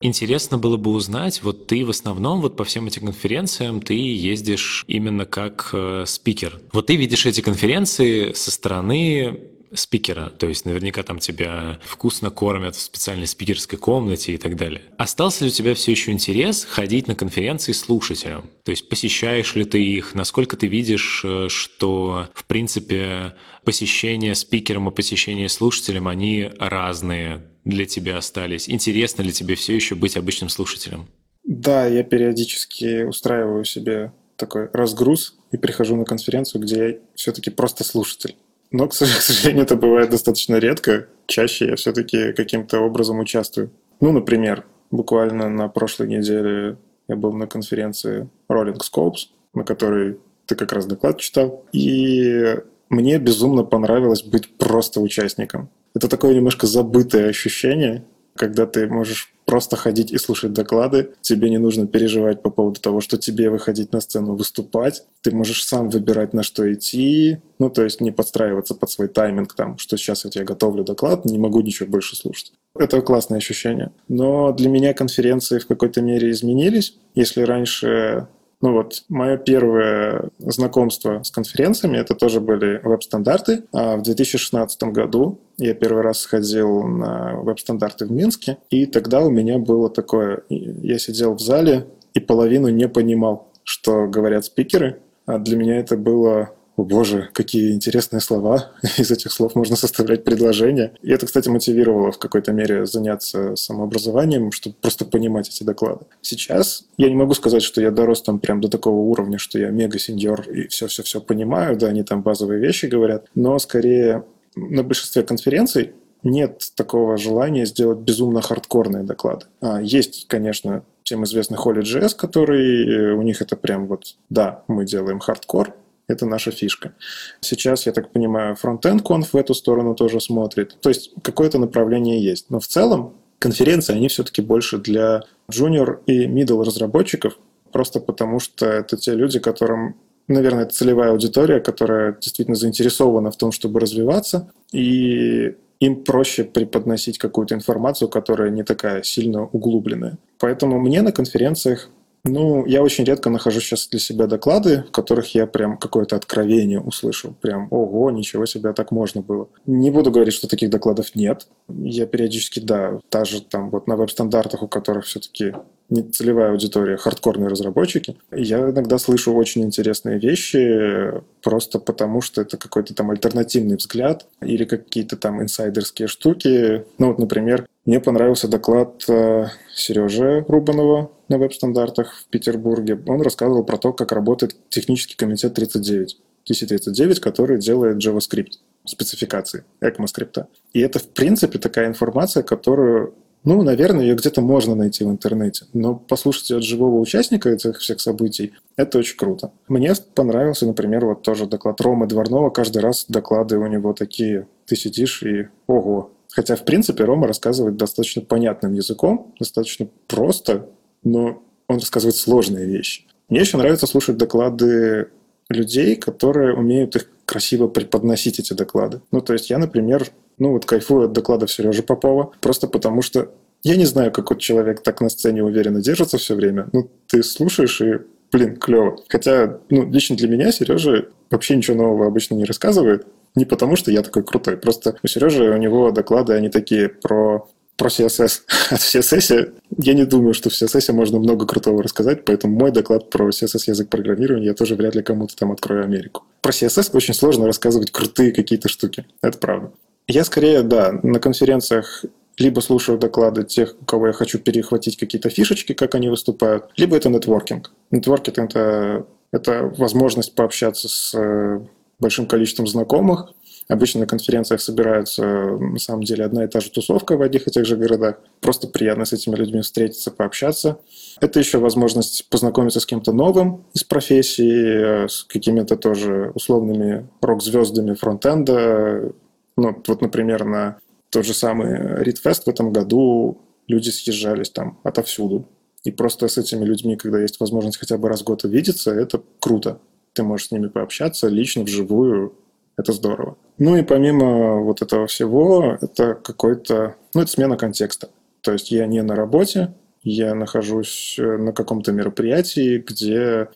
Интересно 0.00 0.56
было 0.56 0.78
бы 0.78 0.90
узнать, 0.92 1.42
вот 1.42 1.66
ты 1.66 1.84
в 1.84 1.90
основном 1.90 2.40
вот 2.40 2.56
по 2.56 2.64
всем 2.64 2.86
этим 2.86 3.06
конференциям 3.06 3.82
ты 3.82 3.94
ездишь 3.94 4.84
именно 4.86 5.26
как 5.26 5.70
э, 5.72 6.04
спикер. 6.06 6.60
Вот 6.72 6.86
ты 6.86 6.96
видишь 6.96 7.26
эти 7.26 7.40
конференции 7.42 8.32
со 8.32 8.50
стороны 8.50 9.40
спикера, 9.76 10.30
то 10.30 10.48
есть 10.48 10.64
наверняка 10.64 11.02
там 11.02 11.18
тебя 11.18 11.78
вкусно 11.84 12.30
кормят 12.30 12.76
в 12.76 12.80
специальной 12.80 13.26
спикерской 13.26 13.78
комнате 13.78 14.32
и 14.32 14.38
так 14.38 14.56
далее. 14.56 14.82
Остался 14.98 15.44
ли 15.44 15.50
у 15.50 15.52
тебя 15.52 15.74
все 15.74 15.92
еще 15.92 16.12
интерес 16.12 16.64
ходить 16.64 17.08
на 17.08 17.14
конференции 17.14 17.72
слушателям? 17.72 18.50
То 18.64 18.70
есть 18.70 18.88
посещаешь 18.88 19.54
ли 19.54 19.64
ты 19.64 19.82
их? 19.82 20.14
Насколько 20.14 20.56
ты 20.56 20.66
видишь, 20.66 21.22
э, 21.24 21.48
что 21.48 22.28
в 22.34 22.44
принципе 22.44 23.34
посещение 23.64 24.34
спикером 24.34 24.88
и 24.88 24.94
посещение 24.94 25.48
слушателем, 25.48 26.08
они 26.08 26.50
разные 26.58 27.44
для 27.64 27.86
тебя 27.86 28.18
остались? 28.18 28.68
Интересно 28.68 29.22
ли 29.22 29.32
тебе 29.32 29.54
все 29.54 29.74
еще 29.74 29.94
быть 29.94 30.16
обычным 30.16 30.48
слушателем? 30.48 31.08
Да, 31.44 31.86
я 31.86 32.02
периодически 32.02 33.04
устраиваю 33.04 33.64
себе 33.64 34.12
такой 34.36 34.68
разгруз 34.72 35.36
и 35.50 35.56
прихожу 35.56 35.96
на 35.96 36.04
конференцию, 36.04 36.62
где 36.62 36.88
я 36.88 36.94
все-таки 37.14 37.50
просто 37.50 37.84
слушатель. 37.84 38.36
Но, 38.70 38.88
к 38.88 38.92
сожалению, 38.92 39.64
это 39.64 39.76
бывает 39.76 40.10
достаточно 40.10 40.56
редко. 40.56 41.08
Чаще 41.26 41.66
я 41.66 41.76
все-таки 41.76 42.32
каким-то 42.32 42.80
образом 42.80 43.18
участвую. 43.18 43.70
Ну, 44.00 44.12
например, 44.12 44.64
буквально 44.90 45.48
на 45.48 45.68
прошлой 45.68 46.08
неделе 46.08 46.76
я 47.08 47.16
был 47.16 47.32
на 47.32 47.46
конференции 47.46 48.28
Rolling 48.50 48.78
Scopes, 48.78 49.28
на 49.54 49.64
которой 49.64 50.18
ты 50.46 50.54
как 50.54 50.72
раз 50.72 50.86
доклад 50.86 51.18
читал. 51.18 51.64
И 51.72 52.56
мне 52.88 53.18
безумно 53.18 53.64
понравилось 53.64 54.22
быть 54.22 54.56
просто 54.56 55.00
участником. 55.00 55.68
Это 55.94 56.08
такое 56.08 56.34
немножко 56.34 56.66
забытое 56.66 57.28
ощущение, 57.30 58.04
когда 58.36 58.66
ты 58.66 58.86
можешь 58.86 59.32
просто 59.46 59.76
ходить 59.76 60.12
и 60.12 60.18
слушать 60.18 60.52
доклады. 60.52 61.10
Тебе 61.22 61.48
не 61.48 61.58
нужно 61.58 61.86
переживать 61.86 62.42
по 62.42 62.50
поводу 62.50 62.80
того, 62.80 63.00
что 63.00 63.16
тебе 63.16 63.48
выходить 63.48 63.92
на 63.92 64.00
сцену 64.00 64.34
выступать. 64.34 65.04
Ты 65.22 65.30
можешь 65.30 65.64
сам 65.64 65.88
выбирать, 65.88 66.34
на 66.34 66.42
что 66.42 66.70
идти. 66.72 67.38
Ну, 67.58 67.70
то 67.70 67.84
есть 67.84 68.00
не 68.00 68.10
подстраиваться 68.10 68.74
под 68.74 68.90
свой 68.90 69.08
тайминг, 69.08 69.54
там, 69.54 69.78
что 69.78 69.96
сейчас 69.96 70.24
вот 70.24 70.34
я 70.34 70.44
готовлю 70.44 70.84
доклад, 70.84 71.24
не 71.24 71.38
могу 71.38 71.60
ничего 71.60 71.88
больше 71.88 72.16
слушать. 72.16 72.52
Это 72.78 73.00
классное 73.00 73.38
ощущение. 73.38 73.92
Но 74.08 74.52
для 74.52 74.68
меня 74.68 74.92
конференции 74.92 75.58
в 75.58 75.66
какой-то 75.66 76.02
мере 76.02 76.30
изменились. 76.30 76.96
Если 77.14 77.42
раньше 77.42 78.26
ну 78.60 78.72
вот, 78.72 79.04
мое 79.08 79.36
первое 79.36 80.30
знакомство 80.38 81.22
с 81.22 81.30
конференциями, 81.30 81.98
это 81.98 82.14
тоже 82.14 82.40
были 82.40 82.80
веб-стандарты. 82.82 83.64
А 83.72 83.96
в 83.96 84.02
2016 84.02 84.82
году 84.84 85.40
я 85.58 85.74
первый 85.74 86.02
раз 86.02 86.20
сходил 86.20 86.82
на 86.84 87.36
веб-стандарты 87.40 88.06
в 88.06 88.12
Минске, 88.12 88.58
и 88.70 88.86
тогда 88.86 89.20
у 89.20 89.30
меня 89.30 89.58
было 89.58 89.90
такое, 89.90 90.42
я 90.48 90.98
сидел 90.98 91.34
в 91.34 91.40
зале 91.40 91.86
и 92.14 92.20
половину 92.20 92.68
не 92.68 92.88
понимал, 92.88 93.52
что 93.62 94.06
говорят 94.06 94.44
спикеры. 94.44 95.00
А 95.26 95.38
для 95.38 95.56
меня 95.56 95.78
это 95.78 95.96
было 95.96 96.50
о 96.76 96.84
боже, 96.84 97.30
какие 97.32 97.72
интересные 97.72 98.20
слова. 98.20 98.72
Из 98.98 99.10
этих 99.10 99.32
слов 99.32 99.54
можно 99.54 99.76
составлять 99.76 100.24
предложения. 100.24 100.92
И 101.02 101.10
это, 101.10 101.26
кстати, 101.26 101.48
мотивировало 101.48 102.12
в 102.12 102.18
какой-то 102.18 102.52
мере 102.52 102.86
заняться 102.86 103.56
самообразованием, 103.56 104.52
чтобы 104.52 104.76
просто 104.80 105.04
понимать 105.04 105.48
эти 105.48 105.64
доклады. 105.64 106.04
Сейчас 106.20 106.84
я 106.98 107.08
не 107.08 107.14
могу 107.14 107.34
сказать, 107.34 107.62
что 107.62 107.80
я 107.80 107.90
дорос 107.90 108.22
там 108.22 108.38
прям 108.38 108.60
до 108.60 108.68
такого 108.68 109.00
уровня, 109.00 109.38
что 109.38 109.58
я 109.58 109.70
мега-сеньор 109.70 110.42
и 110.50 110.68
все-все-все 110.68 111.20
понимаю, 111.20 111.76
да, 111.76 111.88
они 111.88 112.02
там 112.02 112.22
базовые 112.22 112.60
вещи 112.60 112.86
говорят, 112.86 113.26
но 113.34 113.58
скорее 113.58 114.24
на 114.54 114.82
большинстве 114.82 115.22
конференций 115.22 115.92
нет 116.22 116.70
такого 116.74 117.16
желания 117.16 117.66
сделать 117.66 117.98
безумно 117.98 118.42
хардкорные 118.42 119.04
доклады. 119.04 119.46
А, 119.60 119.80
есть, 119.80 120.26
конечно, 120.28 120.82
всем 121.02 121.24
известный 121.24 121.56
Holy.js, 121.56 122.16
который 122.16 122.84
э, 122.84 123.12
у 123.12 123.22
них 123.22 123.40
это 123.40 123.54
прям 123.56 123.86
вот, 123.86 124.16
да, 124.28 124.64
мы 124.66 124.84
делаем 124.84 125.20
хардкор, 125.20 125.74
это 126.08 126.26
наша 126.26 126.50
фишка. 126.50 126.94
Сейчас, 127.40 127.86
я 127.86 127.92
так 127.92 128.12
понимаю, 128.12 128.56
фронтенд 128.56 129.02
конф 129.02 129.32
в 129.32 129.36
эту 129.36 129.54
сторону 129.54 129.94
тоже 129.94 130.20
смотрит. 130.20 130.76
То 130.80 130.88
есть 130.88 131.12
какое-то 131.22 131.58
направление 131.58 132.22
есть. 132.22 132.50
Но 132.50 132.60
в 132.60 132.66
целом 132.66 133.14
конференции, 133.38 133.94
они 133.94 134.08
все-таки 134.08 134.42
больше 134.42 134.78
для 134.78 135.22
junior 135.50 135.98
и 136.06 136.26
middle 136.26 136.64
разработчиков, 136.64 137.38
просто 137.72 138.00
потому 138.00 138.40
что 138.40 138.66
это 138.66 138.96
те 138.96 139.14
люди, 139.14 139.38
которым 139.38 139.96
наверное, 140.28 140.66
целевая 140.66 141.12
аудитория, 141.12 141.60
которая 141.60 142.16
действительно 142.20 142.56
заинтересована 142.56 143.30
в 143.30 143.36
том, 143.36 143.52
чтобы 143.52 143.78
развиваться, 143.78 144.50
и 144.72 145.54
им 145.78 146.04
проще 146.04 146.44
преподносить 146.44 147.18
какую-то 147.18 147.54
информацию, 147.54 148.08
которая 148.08 148.50
не 148.50 148.64
такая 148.64 149.02
сильно 149.02 149.44
углубленная. 149.44 150.18
Поэтому 150.38 150.80
мне 150.80 151.02
на 151.02 151.12
конференциях 151.12 151.90
ну, 152.26 152.66
я 152.66 152.82
очень 152.82 153.04
редко 153.04 153.30
нахожу 153.30 153.60
сейчас 153.60 153.88
для 153.88 154.00
себя 154.00 154.26
доклады, 154.26 154.84
в 154.88 154.90
которых 154.90 155.34
я 155.34 155.46
прям 155.46 155.78
какое-то 155.78 156.16
откровение 156.16 156.80
услышал. 156.80 157.34
Прям, 157.40 157.68
ого, 157.70 158.10
ничего 158.10 158.46
себе, 158.46 158.72
так 158.72 158.90
можно 158.90 159.22
было. 159.22 159.48
Не 159.66 159.90
буду 159.90 160.10
говорить, 160.10 160.34
что 160.34 160.48
таких 160.48 160.70
докладов 160.70 161.14
нет. 161.14 161.46
Я 161.68 162.06
периодически, 162.06 162.60
да, 162.60 163.00
та 163.08 163.24
же 163.24 163.40
там 163.40 163.70
вот 163.70 163.86
на 163.86 163.96
веб-стандартах, 163.96 164.62
у 164.62 164.68
которых 164.68 165.04
все-таки 165.04 165.54
не 165.88 166.02
целевая 166.02 166.50
аудитория, 166.50 166.96
хардкорные 166.96 167.48
разработчики. 167.48 168.16
Я 168.32 168.70
иногда 168.70 168.98
слышу 168.98 169.34
очень 169.34 169.62
интересные 169.62 170.18
вещи, 170.18 171.22
просто 171.42 171.78
потому 171.78 172.20
что 172.20 172.42
это 172.42 172.56
какой-то 172.56 172.94
там 172.94 173.10
альтернативный 173.10 173.76
взгляд 173.76 174.26
или 174.40 174.64
какие-то 174.64 175.16
там 175.16 175.42
инсайдерские 175.42 176.08
штуки. 176.08 176.84
Ну 176.98 177.08
вот, 177.08 177.18
например, 177.18 177.66
мне 177.84 178.00
понравился 178.00 178.48
доклад 178.48 179.04
э, 179.08 179.46
Сережи 179.74 180.44
Рубанова 180.48 181.12
на 181.28 181.38
веб-стандартах 181.38 182.14
в 182.14 182.28
Петербурге. 182.30 183.00
Он 183.06 183.22
рассказывал 183.22 183.64
про 183.64 183.78
то, 183.78 183.92
как 183.92 184.12
работает 184.12 184.56
технический 184.68 185.16
комитет 185.16 185.54
39, 185.54 186.18
TC39, 186.50 187.20
который 187.20 187.58
делает 187.58 188.04
JavaScript 188.04 188.58
спецификации 188.84 189.64
ECMAScript. 189.80 190.46
И 190.72 190.80
это, 190.80 190.98
в 190.98 191.08
принципе, 191.08 191.58
такая 191.58 191.88
информация, 191.88 192.42
которую 192.42 193.14
ну, 193.46 193.62
наверное, 193.62 194.04
ее 194.04 194.16
где-то 194.16 194.40
можно 194.40 194.74
найти 194.74 195.04
в 195.04 195.08
интернете. 195.08 195.66
Но 195.72 195.94
послушать 195.94 196.50
от 196.50 196.64
живого 196.64 196.98
участника 196.98 197.48
этих 197.48 197.78
всех 197.78 198.00
событий– 198.00 198.52
это 198.76 198.98
очень 198.98 199.16
круто. 199.16 199.52
Мне 199.68 199.94
понравился, 200.16 200.66
например, 200.66 201.06
вот 201.06 201.22
тоже 201.22 201.46
доклад 201.46 201.80
Ромы 201.80 202.08
Дворнова. 202.08 202.50
Каждый 202.50 202.82
раз 202.82 203.06
доклады 203.08 203.56
у 203.58 203.66
него 203.68 203.92
такие. 203.92 204.48
Ты 204.66 204.74
сидишь 204.74 205.22
и 205.22 205.48
ого. 205.68 206.10
Хотя, 206.32 206.56
в 206.56 206.64
принципе, 206.64 207.04
Рома 207.04 207.28
рассказывает 207.28 207.76
достаточно 207.76 208.20
понятным 208.20 208.74
языком, 208.74 209.32
достаточно 209.38 209.86
просто, 210.08 210.68
но 211.04 211.40
он 211.68 211.76
рассказывает 211.76 212.16
сложные 212.16 212.66
вещи. 212.66 213.06
Мне 213.28 213.40
еще 213.40 213.58
нравится 213.58 213.86
слушать 213.86 214.16
доклады 214.16 215.08
людей, 215.48 215.94
которые 215.94 216.54
умеют 216.54 216.96
их 216.96 217.08
красиво 217.24 217.68
преподносить, 217.68 218.40
эти 218.40 218.54
доклады. 218.54 219.02
Ну, 219.12 219.20
то 219.20 219.32
есть 219.32 219.50
я, 219.50 219.58
например, 219.58 220.08
ну 220.38 220.52
вот 220.52 220.64
кайфую 220.66 221.06
от 221.06 221.12
докладов 221.12 221.50
Сережи 221.50 221.82
Попова, 221.82 222.32
просто 222.40 222.66
потому 222.68 223.02
что 223.02 223.30
я 223.62 223.76
не 223.76 223.84
знаю, 223.84 224.12
как 224.12 224.30
вот 224.30 224.38
человек 224.38 224.82
так 224.82 225.00
на 225.00 225.08
сцене 225.08 225.42
уверенно 225.42 225.80
держится 225.80 226.18
все 226.18 226.34
время. 226.34 226.68
Ну, 226.72 226.88
ты 227.08 227.22
слушаешь 227.22 227.80
и, 227.80 227.98
блин, 228.30 228.56
клево. 228.56 228.98
Хотя, 229.08 229.58
ну, 229.70 229.90
лично 229.90 230.16
для 230.16 230.28
меня 230.28 230.52
Сережа 230.52 231.06
вообще 231.30 231.56
ничего 231.56 231.76
нового 231.76 232.06
обычно 232.06 232.34
не 232.34 232.44
рассказывает. 232.44 233.06
Не 233.34 233.44
потому, 233.44 233.76
что 233.76 233.90
я 233.90 234.02
такой 234.02 234.22
крутой. 234.22 234.56
Просто 234.56 234.96
у 235.02 235.08
Сережи, 235.08 235.50
у 235.50 235.56
него 235.56 235.90
доклады, 235.90 236.34
они 236.34 236.48
такие 236.48 236.88
про 236.88 237.48
про 237.76 237.88
CSS. 237.88 238.42
От 238.70 238.80
CSS 238.80 239.52
я 239.78 239.94
не 239.94 240.06
думаю, 240.06 240.32
что 240.32 240.48
в 240.48 240.52
CSS 240.52 240.92
можно 240.92 241.18
много 241.18 241.46
крутого 241.46 241.82
рассказать, 241.82 242.24
поэтому 242.24 242.56
мой 242.56 242.72
доклад 242.72 243.10
про 243.10 243.28
CSS 243.28 243.64
язык 243.66 243.88
программирования 243.88 244.46
я 244.46 244.54
тоже 244.54 244.76
вряд 244.76 244.94
ли 244.94 245.02
кому-то 245.02 245.36
там 245.36 245.52
открою 245.52 245.84
Америку. 245.84 246.24
Про 246.40 246.52
CSS 246.52 246.90
очень 246.94 247.14
сложно 247.14 247.46
рассказывать 247.46 247.90
крутые 247.90 248.32
какие-то 248.32 248.68
штуки. 248.68 249.06
Это 249.22 249.38
правда. 249.38 249.72
Я 250.08 250.24
скорее, 250.24 250.62
да, 250.62 250.92
на 251.02 251.18
конференциях 251.18 252.04
либо 252.38 252.60
слушаю 252.60 252.98
доклады 252.98 253.44
тех, 253.44 253.74
у 253.80 253.84
кого 253.84 254.08
я 254.08 254.12
хочу 254.12 254.38
перехватить 254.38 254.98
какие-то 254.98 255.30
фишечки, 255.30 255.72
как 255.72 255.94
они 255.94 256.08
выступают, 256.08 256.66
либо 256.76 256.96
это 256.96 257.08
нетворкинг. 257.08 257.72
Нетворкинг– 257.90 258.38
это, 258.50 259.06
это 259.32 259.72
возможность 259.78 260.34
пообщаться 260.34 260.88
с 260.88 261.14
э, 261.14 261.60
большим 261.98 262.26
количеством 262.26 262.66
знакомых, 262.66 263.32
Обычно 263.68 264.00
на 264.00 264.06
конференциях 264.06 264.60
собираются, 264.60 265.24
на 265.24 265.78
самом 265.78 266.04
деле, 266.04 266.24
одна 266.24 266.44
и 266.44 266.48
та 266.48 266.60
же 266.60 266.70
тусовка 266.70 267.16
в 267.16 267.22
одних 267.22 267.48
и 267.48 267.50
тех 267.50 267.66
же 267.66 267.76
городах. 267.76 268.20
Просто 268.40 268.68
приятно 268.68 269.04
с 269.04 269.12
этими 269.12 269.34
людьми 269.34 269.60
встретиться, 269.60 270.12
пообщаться. 270.12 270.78
Это 271.20 271.40
еще 271.40 271.58
возможность 271.58 272.28
познакомиться 272.30 272.78
с 272.78 272.86
кем-то 272.86 273.12
новым 273.12 273.64
из 273.74 273.82
профессии, 273.82 275.04
э, 275.04 275.08
с 275.08 275.24
какими-то 275.24 275.76
тоже 275.76 276.30
условными 276.34 277.08
рок-звездами 277.20 277.94
фронтенда. 277.94 279.12
Ну, 279.56 279.82
вот, 279.86 280.02
например, 280.02 280.44
на 280.44 280.78
тот 281.10 281.24
же 281.24 281.34
самый 281.34 282.02
Ридфест 282.02 282.44
в 282.44 282.48
этом 282.48 282.72
году 282.72 283.38
люди 283.66 283.90
съезжались 283.90 284.50
там 284.50 284.78
отовсюду. 284.82 285.48
И 285.84 285.90
просто 285.90 286.28
с 286.28 286.36
этими 286.36 286.64
людьми, 286.64 286.96
когда 286.96 287.20
есть 287.20 287.38
возможность 287.40 287.78
хотя 287.78 287.96
бы 287.96 288.08
раз 288.08 288.20
в 288.20 288.24
год 288.24 288.44
увидеться, 288.44 288.92
это 288.92 289.22
круто. 289.38 289.78
Ты 290.14 290.22
можешь 290.22 290.48
с 290.48 290.50
ними 290.50 290.66
пообщаться 290.66 291.28
лично, 291.28 291.62
вживую, 291.62 292.34
это 292.76 292.92
здорово. 292.92 293.36
Ну 293.58 293.76
и 293.76 293.82
помимо 293.82 294.62
вот 294.62 294.82
этого 294.82 295.06
всего, 295.06 295.78
это 295.80 296.14
какой-то, 296.14 296.96
ну 297.14 297.22
это 297.22 297.30
смена 297.30 297.56
контекста. 297.56 298.10
То 298.42 298.52
есть 298.52 298.70
я 298.70 298.86
не 298.86 299.02
на 299.02 299.14
работе, 299.14 299.74
я 300.02 300.34
нахожусь 300.34 301.16
э, 301.18 301.36
на 301.36 301.52
каком-то 301.52 301.92
мероприятии, 301.92 302.78
где 302.78 303.48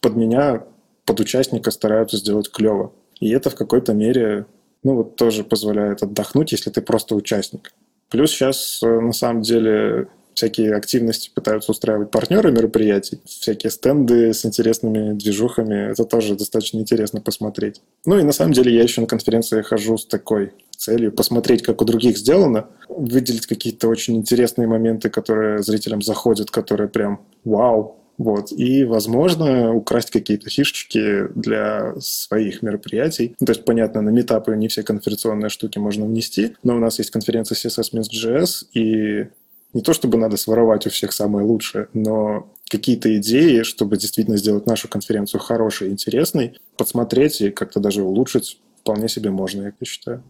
под 0.00 0.16
меня, 0.16 0.64
под 1.06 1.20
участника 1.20 1.70
стараются 1.70 2.16
сделать 2.16 2.50
клево. 2.50 2.92
И 3.20 3.30
это 3.30 3.48
в 3.50 3.54
какой-то 3.54 3.94
мере, 3.94 4.46
ну 4.84 4.96
вот 4.96 5.16
тоже 5.16 5.42
позволяет 5.42 6.02
отдохнуть, 6.02 6.52
если 6.52 6.70
ты 6.70 6.80
просто 6.80 7.14
участник. 7.14 7.72
Плюс 8.10 8.30
сейчас 8.30 8.80
э, 8.82 9.00
на 9.00 9.12
самом 9.12 9.42
деле 9.42 10.06
всякие 10.34 10.74
активности 10.74 11.30
пытаются 11.34 11.72
устраивать 11.72 12.10
партнеры 12.10 12.52
мероприятий, 12.52 13.20
всякие 13.24 13.70
стенды 13.70 14.34
с 14.34 14.44
интересными 14.44 15.14
движухами. 15.14 15.90
Это 15.90 16.04
тоже 16.04 16.34
достаточно 16.34 16.78
интересно 16.78 17.20
посмотреть. 17.20 17.80
Ну 18.04 18.18
и 18.18 18.22
на 18.22 18.32
самом 18.32 18.52
деле 18.52 18.74
я 18.74 18.82
еще 18.82 19.00
на 19.00 19.06
конференции 19.06 19.62
хожу 19.62 19.96
с 19.96 20.06
такой 20.06 20.52
целью 20.76 21.12
посмотреть, 21.12 21.62
как 21.62 21.80
у 21.80 21.84
других 21.84 22.18
сделано, 22.18 22.68
выделить 22.88 23.46
какие-то 23.46 23.88
очень 23.88 24.16
интересные 24.16 24.68
моменты, 24.68 25.08
которые 25.08 25.62
зрителям 25.62 26.02
заходят, 26.02 26.50
которые 26.50 26.88
прям 26.88 27.20
вау, 27.44 27.96
вот. 28.18 28.52
И, 28.52 28.84
возможно, 28.84 29.74
украсть 29.74 30.10
какие-то 30.10 30.50
фишечки 30.50 31.28
для 31.34 31.94
своих 32.00 32.62
мероприятий. 32.62 33.34
То 33.38 33.52
есть, 33.52 33.64
понятно, 33.64 34.02
на 34.02 34.10
метапы 34.10 34.54
не 34.56 34.68
все 34.68 34.82
конференционные 34.82 35.48
штуки 35.48 35.78
можно 35.78 36.06
внести, 36.06 36.56
но 36.62 36.76
у 36.76 36.78
нас 36.78 36.98
есть 36.98 37.10
конференция 37.10 37.56
CSS 37.56 37.92
Minsk.js, 37.92 38.66
и 38.72 39.26
не 39.72 39.82
то 39.82 39.92
чтобы 39.92 40.18
надо 40.18 40.36
своровать 40.36 40.86
у 40.86 40.90
всех 40.90 41.12
самое 41.12 41.44
лучшее, 41.44 41.88
но 41.92 42.48
какие-то 42.68 43.16
идеи, 43.18 43.62
чтобы 43.62 43.96
действительно 43.96 44.36
сделать 44.36 44.66
нашу 44.66 44.88
конференцию 44.88 45.40
хорошей 45.40 45.88
и 45.88 45.90
интересной, 45.90 46.58
подсмотреть 46.76 47.40
и 47.40 47.50
как-то 47.50 47.80
даже 47.80 48.02
улучшить 48.02 48.58
вполне 48.80 49.08
себе 49.08 49.30
можно, 49.30 49.62
я 49.62 49.72
считаю. 49.84 50.22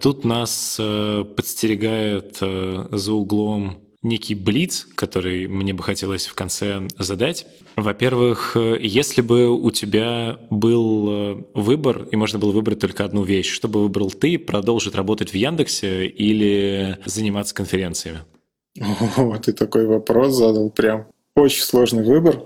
Тут 0.00 0.24
нас 0.24 0.76
э, 0.78 1.24
подстерегает 1.24 2.36
э, 2.42 2.84
за 2.92 3.12
углом 3.14 3.78
некий 4.04 4.34
блиц, 4.34 4.86
который 4.94 5.48
мне 5.48 5.72
бы 5.72 5.82
хотелось 5.82 6.26
в 6.26 6.34
конце 6.34 6.86
задать. 6.98 7.46
Во-первых, 7.74 8.56
если 8.56 9.22
бы 9.22 9.50
у 9.50 9.70
тебя 9.70 10.38
был 10.50 11.08
э, 11.08 11.42
выбор, 11.54 12.06
и 12.12 12.16
можно 12.16 12.38
было 12.38 12.52
выбрать 12.52 12.78
только 12.78 13.04
одну 13.04 13.24
вещь, 13.24 13.50
что 13.50 13.66
бы 13.66 13.82
выбрал 13.82 14.10
ты, 14.10 14.38
продолжить 14.38 14.94
работать 14.94 15.30
в 15.30 15.34
Яндексе 15.34 16.06
или 16.06 16.98
заниматься 17.04 17.54
конференциями? 17.54 18.20
О, 19.16 19.36
ты 19.38 19.52
такой 19.52 19.86
вопрос 19.86 20.34
задал 20.34 20.70
прям. 20.70 21.06
Очень 21.34 21.62
сложный 21.62 22.04
выбор. 22.04 22.44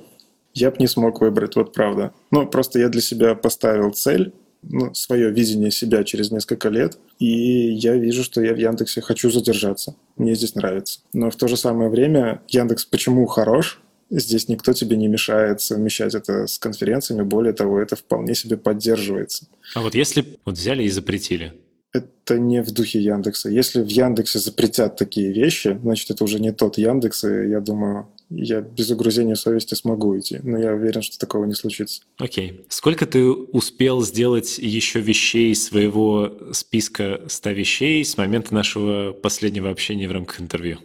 Я 0.54 0.70
бы 0.70 0.76
не 0.78 0.86
смог 0.86 1.20
выбрать, 1.20 1.56
вот 1.56 1.72
правда. 1.72 2.12
Ну, 2.30 2.46
просто 2.46 2.78
я 2.78 2.88
для 2.88 3.00
себя 3.00 3.34
поставил 3.34 3.90
цель 3.92 4.32
ну, 4.62 4.94
свое 4.94 5.30
видение 5.30 5.70
себя 5.70 6.04
через 6.04 6.30
несколько 6.30 6.68
лет, 6.68 6.98
и 7.18 7.72
я 7.72 7.96
вижу, 7.96 8.24
что 8.24 8.40
я 8.40 8.52
в 8.52 8.58
Яндексе 8.58 9.00
хочу 9.00 9.30
задержаться. 9.30 9.94
Мне 10.16 10.34
здесь 10.34 10.54
нравится. 10.54 11.00
Но 11.12 11.30
в 11.30 11.36
то 11.36 11.48
же 11.48 11.56
самое 11.56 11.90
время 11.90 12.42
Яндекс 12.48 12.84
почему 12.84 13.26
хорош? 13.26 13.80
Здесь 14.10 14.48
никто 14.48 14.72
тебе 14.72 14.96
не 14.96 15.06
мешает 15.06 15.60
совмещать 15.60 16.14
это 16.14 16.46
с 16.46 16.58
конференциями. 16.58 17.22
Более 17.22 17.52
того, 17.52 17.78
это 17.78 17.94
вполне 17.94 18.34
себе 18.34 18.56
поддерживается. 18.56 19.46
А 19.74 19.82
вот 19.82 19.94
если 19.94 20.38
вот 20.46 20.56
взяли 20.56 20.84
и 20.84 20.88
запретили, 20.88 21.52
это 21.92 22.38
не 22.38 22.62
в 22.62 22.70
духе 22.70 23.00
Яндекса. 23.00 23.50
Если 23.50 23.82
в 23.82 23.88
Яндексе 23.88 24.38
запретят 24.38 24.96
такие 24.96 25.32
вещи, 25.32 25.78
значит, 25.82 26.10
это 26.10 26.24
уже 26.24 26.40
не 26.40 26.52
тот 26.52 26.78
Яндекс, 26.78 27.24
и 27.24 27.48
я 27.48 27.60
думаю, 27.60 28.08
я 28.30 28.60
без 28.60 28.90
угрызения 28.90 29.34
совести 29.34 29.74
смогу 29.74 30.18
идти. 30.18 30.40
Но 30.42 30.58
я 30.58 30.74
уверен, 30.74 31.02
что 31.02 31.18
такого 31.18 31.44
не 31.44 31.54
случится. 31.54 32.02
Окей. 32.18 32.50
Okay. 32.50 32.64
Сколько 32.68 33.06
ты 33.06 33.24
успел 33.24 34.02
сделать 34.02 34.58
еще 34.58 35.00
вещей 35.00 35.54
своего 35.54 36.32
списка 36.52 37.20
100 37.26 37.50
вещей 37.50 38.04
с 38.04 38.16
момента 38.16 38.54
нашего 38.54 39.12
последнего 39.12 39.70
общения 39.70 40.08
в 40.08 40.12
рамках 40.12 40.40
интервью? 40.40 40.78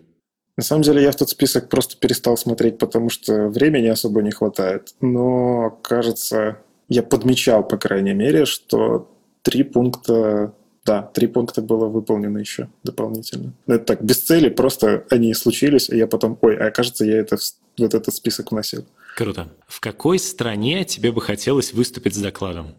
На 0.56 0.64
самом 0.64 0.84
деле 0.84 1.02
я 1.02 1.12
в 1.12 1.16
тот 1.16 1.30
список 1.30 1.70
просто 1.70 1.98
перестал 1.98 2.38
смотреть, 2.38 2.78
потому 2.78 3.10
что 3.10 3.50
времени 3.50 3.88
особо 3.88 4.22
не 4.22 4.32
хватает. 4.32 4.94
Но, 5.02 5.72
кажется, 5.82 6.60
я 6.90 7.02
подмечал, 7.02 7.68
по 7.68 7.78
крайней 7.78 8.14
мере, 8.14 8.46
что 8.46 9.10
три 9.42 9.64
пункта 9.64 10.54
да, 10.86 11.02
три 11.14 11.28
пункта 11.28 11.62
было 11.62 11.88
выполнено 11.88 12.38
еще 12.38 12.70
дополнительно. 12.84 13.54
Это 13.68 13.86
так, 13.86 14.04
без 14.04 14.22
цели, 14.22 14.50
просто 14.50 15.06
они 15.10 15.34
случились, 15.34 15.90
и 15.90 15.98
я 15.98 16.08
потом, 16.08 16.38
ой, 16.42 16.58
а 16.58 16.72
кажется, 16.72 17.06
я 17.06 17.20
это 17.20 17.38
вот 17.78 17.94
этот 17.94 18.14
список 18.14 18.52
вносил. 18.52 18.86
Круто. 19.16 19.48
В 19.68 19.80
какой 19.80 20.20
стране 20.20 20.84
тебе 20.86 21.12
бы 21.12 21.22
хотелось 21.22 21.74
выступить 21.74 22.16
с 22.16 22.22
докладом? 22.22 22.76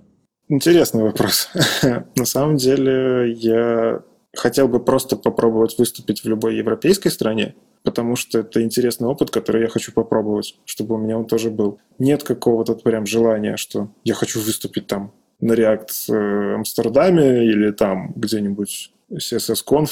Интересный 0.48 1.02
вопрос. 1.02 1.48
На 2.16 2.24
самом 2.26 2.56
деле, 2.56 3.32
я 3.32 4.02
хотел 4.36 4.68
бы 4.68 4.80
просто 4.80 5.16
попробовать 5.16 5.78
выступить 5.78 6.22
в 6.22 6.28
любой 6.28 6.56
европейской 6.56 7.08
стране, 7.08 7.54
потому 7.82 8.16
что 8.16 8.40
это 8.40 8.62
интересный 8.62 9.08
опыт, 9.08 9.30
который 9.30 9.62
я 9.62 9.68
хочу 9.68 9.92
попробовать, 9.92 10.56
чтобы 10.66 10.96
у 10.96 10.98
меня 10.98 11.16
он 11.16 11.26
тоже 11.26 11.50
был. 11.50 11.78
Нет 11.98 12.24
какого-то 12.24 12.74
прям 12.74 13.06
желания, 13.06 13.56
что 13.56 13.88
я 14.02 14.14
хочу 14.14 14.40
выступить 14.40 14.86
там 14.86 15.12
на 15.44 15.52
React 15.52 15.90
в 16.08 16.54
Амстердаме 16.56 17.44
или 17.44 17.70
там 17.70 18.12
где-нибудь 18.16 18.92
CSS-Conf, 19.12 19.90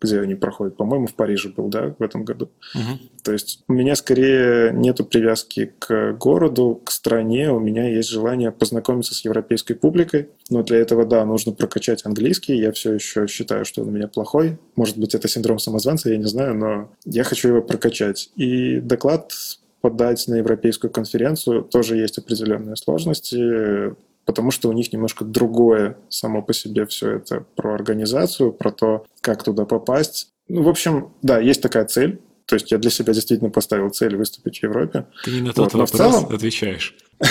где 0.00 0.20
они 0.20 0.34
проходят, 0.34 0.76
по-моему, 0.76 1.06
в 1.06 1.14
Париже 1.14 1.50
был, 1.50 1.68
да, 1.68 1.94
в 1.98 2.02
этом 2.02 2.24
году. 2.24 2.50
Угу. 2.74 2.98
То 3.22 3.32
есть 3.32 3.64
у 3.68 3.72
меня 3.72 3.96
скорее 3.96 4.72
нету 4.72 5.04
привязки 5.04 5.72
к 5.78 6.12
городу, 6.14 6.80
к 6.84 6.90
стране, 6.90 7.50
у 7.50 7.58
меня 7.58 7.88
есть 7.88 8.10
желание 8.10 8.50
познакомиться 8.50 9.14
с 9.14 9.24
европейской 9.24 9.74
публикой, 9.74 10.28
но 10.50 10.62
для 10.62 10.78
этого, 10.78 11.04
да, 11.04 11.24
нужно 11.24 11.52
прокачать 11.52 12.04
английский, 12.04 12.56
я 12.56 12.72
все 12.72 12.94
еще 12.94 13.26
считаю, 13.26 13.64
что 13.64 13.82
он 13.82 13.88
у 13.88 13.90
меня 13.90 14.08
плохой, 14.08 14.58
может 14.76 14.98
быть, 14.98 15.14
это 15.14 15.28
синдром 15.28 15.58
самозванца, 15.58 16.10
я 16.10 16.16
не 16.16 16.24
знаю, 16.24 16.54
но 16.54 16.90
я 17.04 17.24
хочу 17.24 17.48
его 17.48 17.62
прокачать. 17.62 18.30
И 18.36 18.80
доклад 18.80 19.32
подать 19.80 20.28
на 20.28 20.36
европейскую 20.36 20.90
конференцию 20.90 21.62
тоже 21.62 21.96
есть 21.96 22.18
определенные 22.18 22.76
сложности, 22.76 23.94
потому 24.24 24.50
что 24.50 24.68
у 24.68 24.72
них 24.72 24.92
немножко 24.92 25.24
другое 25.24 25.98
само 26.08 26.42
по 26.42 26.52
себе 26.52 26.86
все 26.86 27.16
это 27.16 27.44
про 27.56 27.74
организацию, 27.74 28.52
про 28.52 28.70
то, 28.70 29.06
как 29.20 29.42
туда 29.42 29.64
попасть. 29.64 30.28
Ну, 30.48 30.62
в 30.62 30.68
общем, 30.68 31.12
да, 31.22 31.38
есть 31.38 31.62
такая 31.62 31.84
цель. 31.84 32.20
То 32.46 32.54
есть 32.54 32.72
я 32.72 32.78
для 32.78 32.90
себя 32.90 33.14
действительно 33.14 33.50
поставил 33.50 33.90
цель 33.90 34.16
выступить 34.16 34.58
в 34.58 34.62
Европе. 34.64 35.06
Ты 35.24 35.30
не 35.30 35.40
на 35.40 35.52
тот 35.52 35.72
вот, 35.72 35.90
вопрос 35.90 36.12
целом... 36.12 36.34
отвечаешь. 36.34 36.96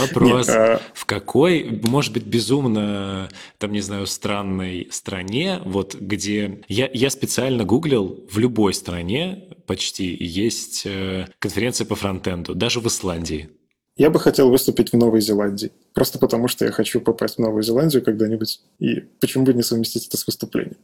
Вопрос, 0.00 0.48
а 0.48 0.80
в 0.94 1.06
какой, 1.06 1.80
может 1.82 2.12
быть, 2.12 2.24
безумно, 2.24 3.28
там, 3.58 3.72
не 3.72 3.80
знаю, 3.80 4.06
странной 4.06 4.88
стране, 4.92 5.60
вот 5.64 5.96
где... 5.96 6.62
Я, 6.68 6.88
я 6.92 7.10
специально 7.10 7.64
гуглил, 7.64 8.24
в 8.30 8.38
любой 8.38 8.74
стране 8.74 9.48
почти 9.66 10.16
есть 10.24 10.82
э, 10.86 11.26
конференция 11.40 11.84
по 11.84 11.96
фронтенду, 11.96 12.54
даже 12.54 12.80
в 12.80 12.86
Исландии. 12.86 13.50
Я 13.96 14.08
бы 14.08 14.18
хотел 14.18 14.50
выступить 14.50 14.92
в 14.92 14.96
Новой 14.96 15.20
Зеландии. 15.20 15.70
Просто 15.92 16.18
потому, 16.18 16.48
что 16.48 16.64
я 16.64 16.72
хочу 16.72 17.00
попасть 17.00 17.36
в 17.36 17.38
Новую 17.40 17.62
Зеландию 17.62 18.02
когда-нибудь. 18.02 18.60
И 18.78 19.00
почему 19.20 19.44
бы 19.44 19.52
не 19.52 19.62
совместить 19.62 20.08
это 20.08 20.16
с 20.16 20.26
выступлением? 20.26 20.78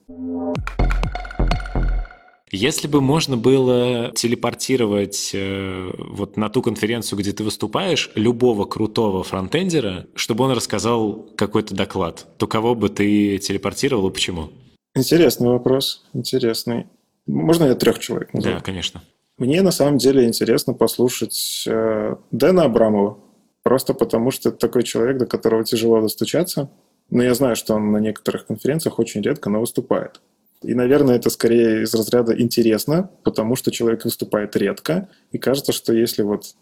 Если 2.51 2.89
бы 2.89 3.01
можно 3.01 3.37
было 3.37 4.11
телепортировать 4.15 5.31
э, 5.35 5.91
вот 5.99 6.37
на 6.39 6.49
ту 6.49 6.63
конференцию, 6.63 7.19
где 7.19 7.33
ты 7.33 7.45
выступаешь, 7.45 8.11
любого 8.15 8.65
крутого 8.65 9.23
фронтендера, 9.23 10.07
чтобы 10.15 10.45
он 10.45 10.53
рассказал 10.53 11.29
какой-то 11.37 11.75
доклад, 11.75 12.27
то 12.39 12.47
кого 12.47 12.75
бы 12.75 12.89
ты 12.89 13.39
телепортировал 13.39 14.09
и 14.09 14.13
почему? 14.13 14.51
Интересный 14.95 15.49
вопрос, 15.49 16.07
интересный. 16.15 16.87
Можно 17.27 17.65
я 17.65 17.75
трех 17.75 17.99
человек 17.99 18.33
назову? 18.33 18.55
Да, 18.55 18.61
конечно. 18.63 19.03
Мне 19.39 19.63
на 19.63 19.71
самом 19.71 19.99
деле 19.99 20.27
интересно 20.27 20.75
послушать 20.75 21.65
э, 21.67 22.17
Дэна 22.33 22.65
Абрамова, 22.65 23.19
просто 23.63 23.95
потому 23.95 24.33
что 24.33 24.49
это 24.49 24.59
такой 24.59 24.83
человек, 24.83 25.19
до 25.19 25.27
которого 25.27 25.65
тяжело 25.65 26.01
достучаться. 26.01 26.71
Но 27.11 27.23
я 27.23 27.35
знаю, 27.35 27.57
что 27.57 27.75
он 27.75 27.93
на 27.93 27.99
некоторых 27.99 28.47
конференциях 28.47 28.99
очень 28.99 29.23
редко, 29.23 29.49
но 29.49 29.61
выступает. 29.61 30.21
И, 30.63 30.75
наверное, 30.75 31.17
это 31.17 31.31
скорее 31.31 31.83
из 31.83 31.95
разряда 31.95 32.39
интересно, 32.39 33.11
потому 33.23 33.55
что 33.55 33.71
человек 33.71 34.05
выступает 34.05 34.57
редко. 34.57 35.09
И 35.31 35.39
кажется, 35.39 35.73
что 35.73 35.93
если 35.93 36.23
вот 36.23 36.55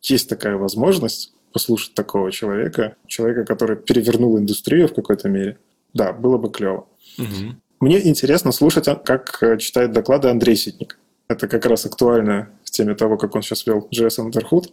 есть 0.00 0.28
такая 0.28 0.56
возможность 0.56 1.34
послушать 1.52 1.94
такого 1.94 2.32
человека, 2.32 2.96
человека, 3.06 3.44
который 3.44 3.76
перевернул 3.76 4.38
индустрию 4.38 4.88
в 4.88 4.94
какой-то 4.94 5.28
мере, 5.28 5.58
да, 5.92 6.12
было 6.12 6.38
бы 6.38 6.50
клево. 6.50 6.86
Угу. 7.18 7.56
Мне 7.80 8.08
интересно 8.08 8.52
слушать, 8.52 8.88
а, 8.88 8.96
как 8.96 9.42
э, 9.42 9.58
читает 9.58 9.92
доклады 9.92 10.28
Андрей 10.28 10.56
Ситник. 10.56 10.98
Это 11.32 11.48
как 11.48 11.64
раз 11.64 11.86
актуально 11.86 12.50
в 12.62 12.70
теме 12.70 12.94
того, 12.94 13.16
как 13.16 13.34
он 13.34 13.42
сейчас 13.42 13.66
вел 13.66 13.88
JS 13.90 14.18
Underhood. 14.18 14.70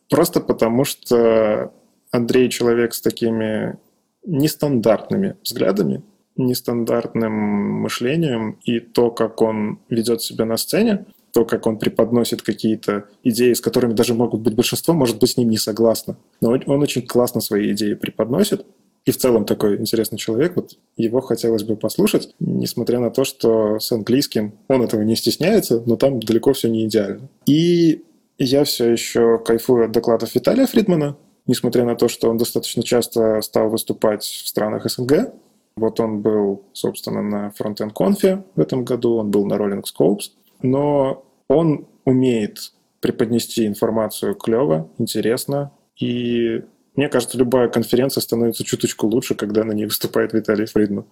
Просто 0.09 0.39
потому, 0.39 0.86
что 0.86 1.73
Андрей 2.11 2.49
человек 2.49 2.93
с 2.93 3.01
такими 3.01 3.77
нестандартными 4.25 5.36
взглядами, 5.43 6.03
нестандартным 6.38 7.33
мышлением, 7.81 8.57
и 8.63 8.79
то, 8.79 9.11
как 9.11 9.41
он 9.41 9.79
ведет 9.89 10.21
себя 10.21 10.45
на 10.45 10.55
сцене, 10.55 11.05
то, 11.33 11.43
как 11.43 11.67
он 11.67 11.79
преподносит 11.79 12.41
какие-то 12.41 13.09
идеи, 13.23 13.51
с 13.51 13.59
которыми 13.59 13.91
даже 13.91 14.13
могут 14.13 14.39
быть 14.39 14.55
большинство, 14.55 14.93
может 14.93 15.19
быть 15.19 15.31
с 15.31 15.38
ним 15.38 15.49
не 15.49 15.57
согласно. 15.57 16.15
Но 16.39 16.51
он 16.51 16.81
очень 16.81 17.05
классно 17.05 17.41
свои 17.41 17.73
идеи 17.73 17.93
преподносит, 17.93 18.65
и 19.06 19.12
в 19.12 19.18
целом 19.18 19.45
такой 19.45 19.78
интересный 19.78 20.18
человек, 20.18 20.56
вот 20.56 20.78
его 20.97 21.22
хотелось 21.22 21.64
бы 21.64 21.76
послушать, 21.76 22.34
несмотря 22.39 22.99
на 22.99 23.12
то, 23.12 23.24
что 23.24 23.80
с 23.80 23.91
английским 23.91 24.53
он 24.68 24.82
этого 24.82 25.01
не 25.01 25.16
стесняется, 25.16 25.82
но 25.86 25.95
там 25.95 26.20
далеко 26.20 26.53
все 26.53 26.70
не 26.70 26.86
идеально. 26.86 27.30
И 27.45 28.03
я 28.39 28.64
все 28.64 28.91
еще 28.91 29.38
кайфую 29.38 29.86
от 29.86 29.91
докладов 29.91 30.34
Виталия 30.34 30.66
Фридмана, 30.66 31.18
несмотря 31.45 31.86
на 31.86 31.95
то, 31.95 32.08
что 32.08 32.30
он 32.30 32.38
достаточно 32.38 32.82
часто 32.82 33.41
стал 33.41 33.70
выступать 33.70 34.24
в 34.24 34.47
странах 34.47 34.89
СНГ. 34.89 35.34
Вот 35.78 35.99
он 35.99 36.22
был, 36.22 36.64
собственно, 36.74 37.22
на 37.22 37.53
Frontend 37.60 37.93
Conf 37.93 38.43
в 38.56 38.60
этом 38.60 38.86
году, 38.86 39.18
он 39.18 39.30
был 39.30 39.45
на 39.45 39.53
Rolling 39.53 39.84
Scopes, 39.84 40.32
но 40.62 41.26
он 41.47 41.86
умеет 42.06 42.72
преподнести 43.01 43.68
информацию 43.68 44.34
клево, 44.34 44.89
интересно, 44.97 45.72
и 45.99 46.64
мне 46.95 47.09
кажется, 47.09 47.37
любая 47.37 47.67
конференция 47.67 48.21
становится 48.21 48.63
чуточку 48.63 49.07
лучше, 49.07 49.35
когда 49.35 49.63
на 49.63 49.73
ней 49.73 49.85
выступает 49.85 50.33
Виталий 50.33 50.65
Фридман. 50.65 51.05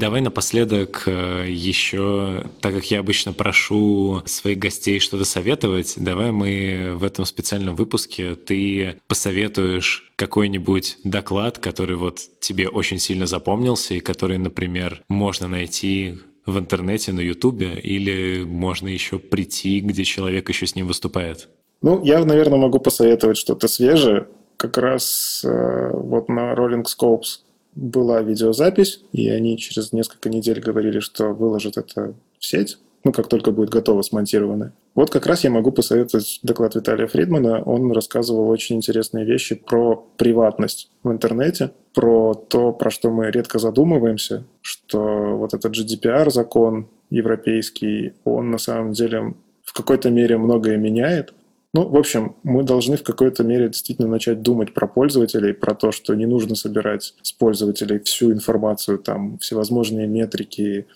Давай 0.00 0.22
напоследок 0.22 1.02
э, 1.04 1.44
еще, 1.46 2.46
так 2.62 2.72
как 2.72 2.90
я 2.90 3.00
обычно 3.00 3.34
прошу 3.34 4.22
своих 4.24 4.58
гостей 4.58 4.98
что-то 4.98 5.26
советовать, 5.26 5.92
давай 5.98 6.30
мы 6.30 6.92
в 6.94 7.04
этом 7.04 7.26
специальном 7.26 7.76
выпуске 7.76 8.34
ты 8.34 8.96
посоветуешь 9.08 10.10
какой-нибудь 10.16 10.96
доклад, 11.04 11.58
который 11.58 11.96
вот 11.96 12.22
тебе 12.40 12.70
очень 12.70 12.98
сильно 12.98 13.26
запомнился 13.26 13.92
и 13.92 14.00
который, 14.00 14.38
например, 14.38 15.02
можно 15.08 15.48
найти 15.48 16.14
в 16.46 16.58
интернете, 16.58 17.12
на 17.12 17.20
Ютубе, 17.20 17.78
или 17.78 18.42
можно 18.42 18.88
еще 18.88 19.18
прийти, 19.18 19.80
где 19.80 20.04
человек 20.04 20.48
еще 20.48 20.66
с 20.66 20.74
ним 20.74 20.86
выступает? 20.86 21.50
Ну, 21.82 22.02
я, 22.04 22.24
наверное, 22.24 22.58
могу 22.58 22.78
посоветовать 22.78 23.36
что-то 23.36 23.68
свежее. 23.68 24.26
Как 24.56 24.76
раз 24.76 25.42
э, 25.44 25.90
вот 25.92 26.28
на 26.28 26.52
Rolling 26.52 26.84
Scopes 26.84 27.40
была 27.74 28.20
видеозапись, 28.20 29.02
и 29.12 29.28
они 29.30 29.56
через 29.56 29.92
несколько 29.92 30.28
недель 30.28 30.60
говорили, 30.60 31.00
что 31.00 31.28
выложат 31.28 31.78
это 31.78 32.14
в 32.38 32.44
сеть, 32.44 32.78
ну, 33.04 33.12
как 33.12 33.28
только 33.28 33.50
будет 33.50 33.70
готово 33.70 34.02
смонтировано. 34.02 34.74
Вот 34.94 35.10
как 35.10 35.26
раз 35.26 35.44
я 35.44 35.50
могу 35.50 35.72
посоветовать 35.72 36.40
доклад 36.42 36.74
Виталия 36.74 37.06
Фридмана. 37.06 37.62
Он 37.62 37.90
рассказывал 37.92 38.50
очень 38.50 38.76
интересные 38.76 39.24
вещи 39.24 39.54
про 39.54 40.04
приватность 40.18 40.90
в 41.02 41.10
интернете, 41.10 41.70
про 41.94 42.34
то, 42.34 42.72
про 42.72 42.90
что 42.90 43.10
мы 43.10 43.30
редко 43.30 43.58
задумываемся, 43.58 44.44
что 44.60 45.36
вот 45.38 45.54
этот 45.54 45.72
GDPR-закон 45.74 46.88
европейский, 47.08 48.12
он 48.24 48.50
на 48.50 48.58
самом 48.58 48.92
деле 48.92 49.34
в 49.64 49.72
какой-то 49.72 50.10
мере 50.10 50.36
многое 50.36 50.76
меняет, 50.76 51.32
ну, 51.72 51.88
в 51.88 51.96
общем, 51.96 52.36
мы 52.42 52.64
должны 52.64 52.96
в 52.96 53.04
какой-то 53.04 53.44
мере 53.44 53.68
действительно 53.68 54.08
начать 54.08 54.42
думать 54.42 54.74
про 54.74 54.88
пользователей, 54.88 55.54
про 55.54 55.74
то, 55.74 55.92
что 55.92 56.14
не 56.14 56.26
нужно 56.26 56.56
собирать 56.56 57.14
с 57.22 57.32
пользователей 57.32 58.00
всю 58.00 58.32
информацию, 58.32 58.98
там, 58.98 59.38
всевозможные 59.38 60.08
метрики. 60.08 60.86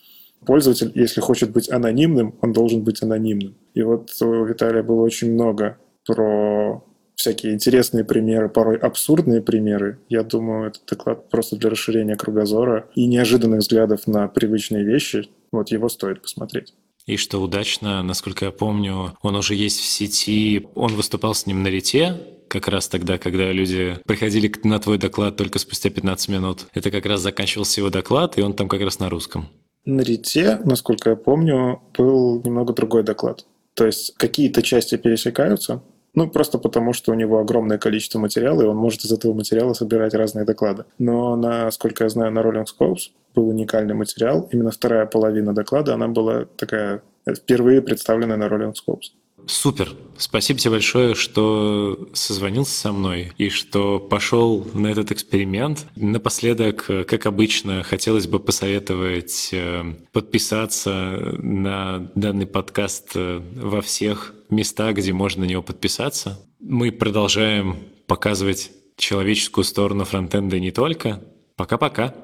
Пользователь, 0.45 0.91
если 0.95 1.21
хочет 1.21 1.53
быть 1.53 1.71
анонимным, 1.71 2.35
он 2.41 2.53
должен 2.53 2.83
быть 2.83 3.03
анонимным. 3.03 3.55
И 3.75 3.83
вот 3.83 4.11
у 4.21 4.45
Виталия 4.45 4.83
было 4.83 5.03
очень 5.03 5.33
много 5.33 5.79
про 6.05 6.83
всякие 7.15 7.55
интересные 7.55 8.05
примеры, 8.05 8.49
порой 8.49 8.77
абсурдные 8.77 9.43
примеры. 9.43 10.01
Я 10.09 10.25
думаю, 10.25 10.69
этот 10.69 10.83
доклад 10.87 11.31
просто 11.31 11.55
для 11.57 11.71
расширения 11.71 12.17
кругозора 12.17 12.89
и 12.97 13.07
неожиданных 13.07 13.61
взглядов 13.61 14.09
на 14.09 14.27
привычные 14.27 14.85
вещи. 14.85 15.29
Вот 15.53 15.71
его 15.71 15.89
стоит 15.89 16.21
посмотреть 16.21 16.75
и 17.07 17.17
что 17.17 17.41
удачно, 17.41 18.03
насколько 18.03 18.47
я 18.47 18.51
помню, 18.51 19.17
он 19.23 19.37
уже 19.37 19.55
есть 19.55 19.81
в 19.81 19.85
сети. 19.85 20.67
Он 20.75 20.95
выступал 20.95 21.35
с 21.35 21.47
ним 21.47 21.63
на 21.63 21.69
рете, 21.69 22.19
как 22.49 22.69
раз 22.69 22.89
тогда, 22.89 23.19
когда 23.19 23.53
люди 23.53 23.99
приходили 24.07 24.53
на 24.63 24.79
твой 24.79 24.97
доклад 24.97 25.37
только 25.37 25.59
спустя 25.59 25.91
15 25.91 26.29
минут. 26.29 26.67
Это 26.73 26.91
как 26.91 27.05
раз 27.05 27.21
заканчивался 27.21 27.81
его 27.81 27.91
доклад, 27.91 28.39
и 28.39 28.43
он 28.43 28.55
там 28.55 28.69
как 28.69 28.81
раз 28.81 28.99
на 29.01 29.11
русском. 29.11 29.49
На 29.85 30.01
рете, 30.01 30.61
насколько 30.65 31.11
я 31.11 31.17
помню, 31.17 31.83
был 31.97 32.41
немного 32.43 32.73
другой 32.73 33.03
доклад. 33.03 33.45
То 33.75 33.87
есть 33.87 34.15
какие-то 34.17 34.63
части 34.63 34.97
пересекаются, 34.97 35.83
ну, 36.15 36.29
просто 36.29 36.59
потому, 36.59 36.93
что 36.93 37.13
у 37.13 37.15
него 37.15 37.39
огромное 37.39 37.79
количество 37.79 38.19
материала, 38.19 38.63
и 38.63 38.67
он 38.67 38.77
может 38.77 39.05
из 39.05 39.13
этого 39.13 39.35
материала 39.35 39.73
собирать 39.75 40.15
разные 40.15 40.45
доклады. 40.45 40.85
Но, 40.99 41.37
насколько 41.37 42.05
я 42.05 42.11
знаю, 42.11 42.33
на 42.33 42.41
Rolling 42.41 42.67
Scopes 42.67 43.11
был 43.35 43.49
уникальный 43.49 43.95
материал. 43.95 44.49
Именно 44.53 44.71
вторая 44.71 45.07
половина 45.07 45.55
доклада, 45.55 45.95
она 45.95 46.09
была 46.09 46.47
такая 46.57 47.03
впервые 47.29 47.83
представленная 47.83 48.37
на 48.37 48.45
Rolling 48.45 48.75
Scopes. 48.75 49.13
Супер. 49.47 49.95
Спасибо 50.17 50.59
тебе 50.59 50.73
большое, 50.73 51.15
что 51.15 52.09
созвонился 52.13 52.79
со 52.79 52.93
мной 52.93 53.33
и 53.37 53.49
что 53.49 53.99
пошел 53.99 54.67
на 54.73 54.87
этот 54.87 55.11
эксперимент. 55.11 55.87
Напоследок, 55.97 56.87
как 56.87 57.27
обычно, 57.27 57.83
хотелось 57.83 58.27
бы 58.27 58.39
посоветовать 58.39 59.51
э, 59.53 59.95
подписаться 60.13 60.93
на 61.39 62.11
данный 62.15 62.47
подкаст 62.47 63.11
э, 63.17 63.43
во 63.57 63.83
всех 63.83 64.35
местах, 64.51 64.95
где 64.95 65.13
можно 65.13 65.45
на 65.45 65.49
него 65.49 65.63
подписаться. 65.63 66.41
Мы 66.61 66.93
продолжаем 66.93 67.77
показывать 68.07 68.71
человеческую 68.97 69.65
сторону 69.65 70.05
фронтенда 70.05 70.61
не 70.61 70.71
только. 70.71 71.23
Пока-пока. 71.57 72.15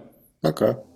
Пока. 0.40 0.66
-пока. 0.66 0.74
Пока. 0.74 0.89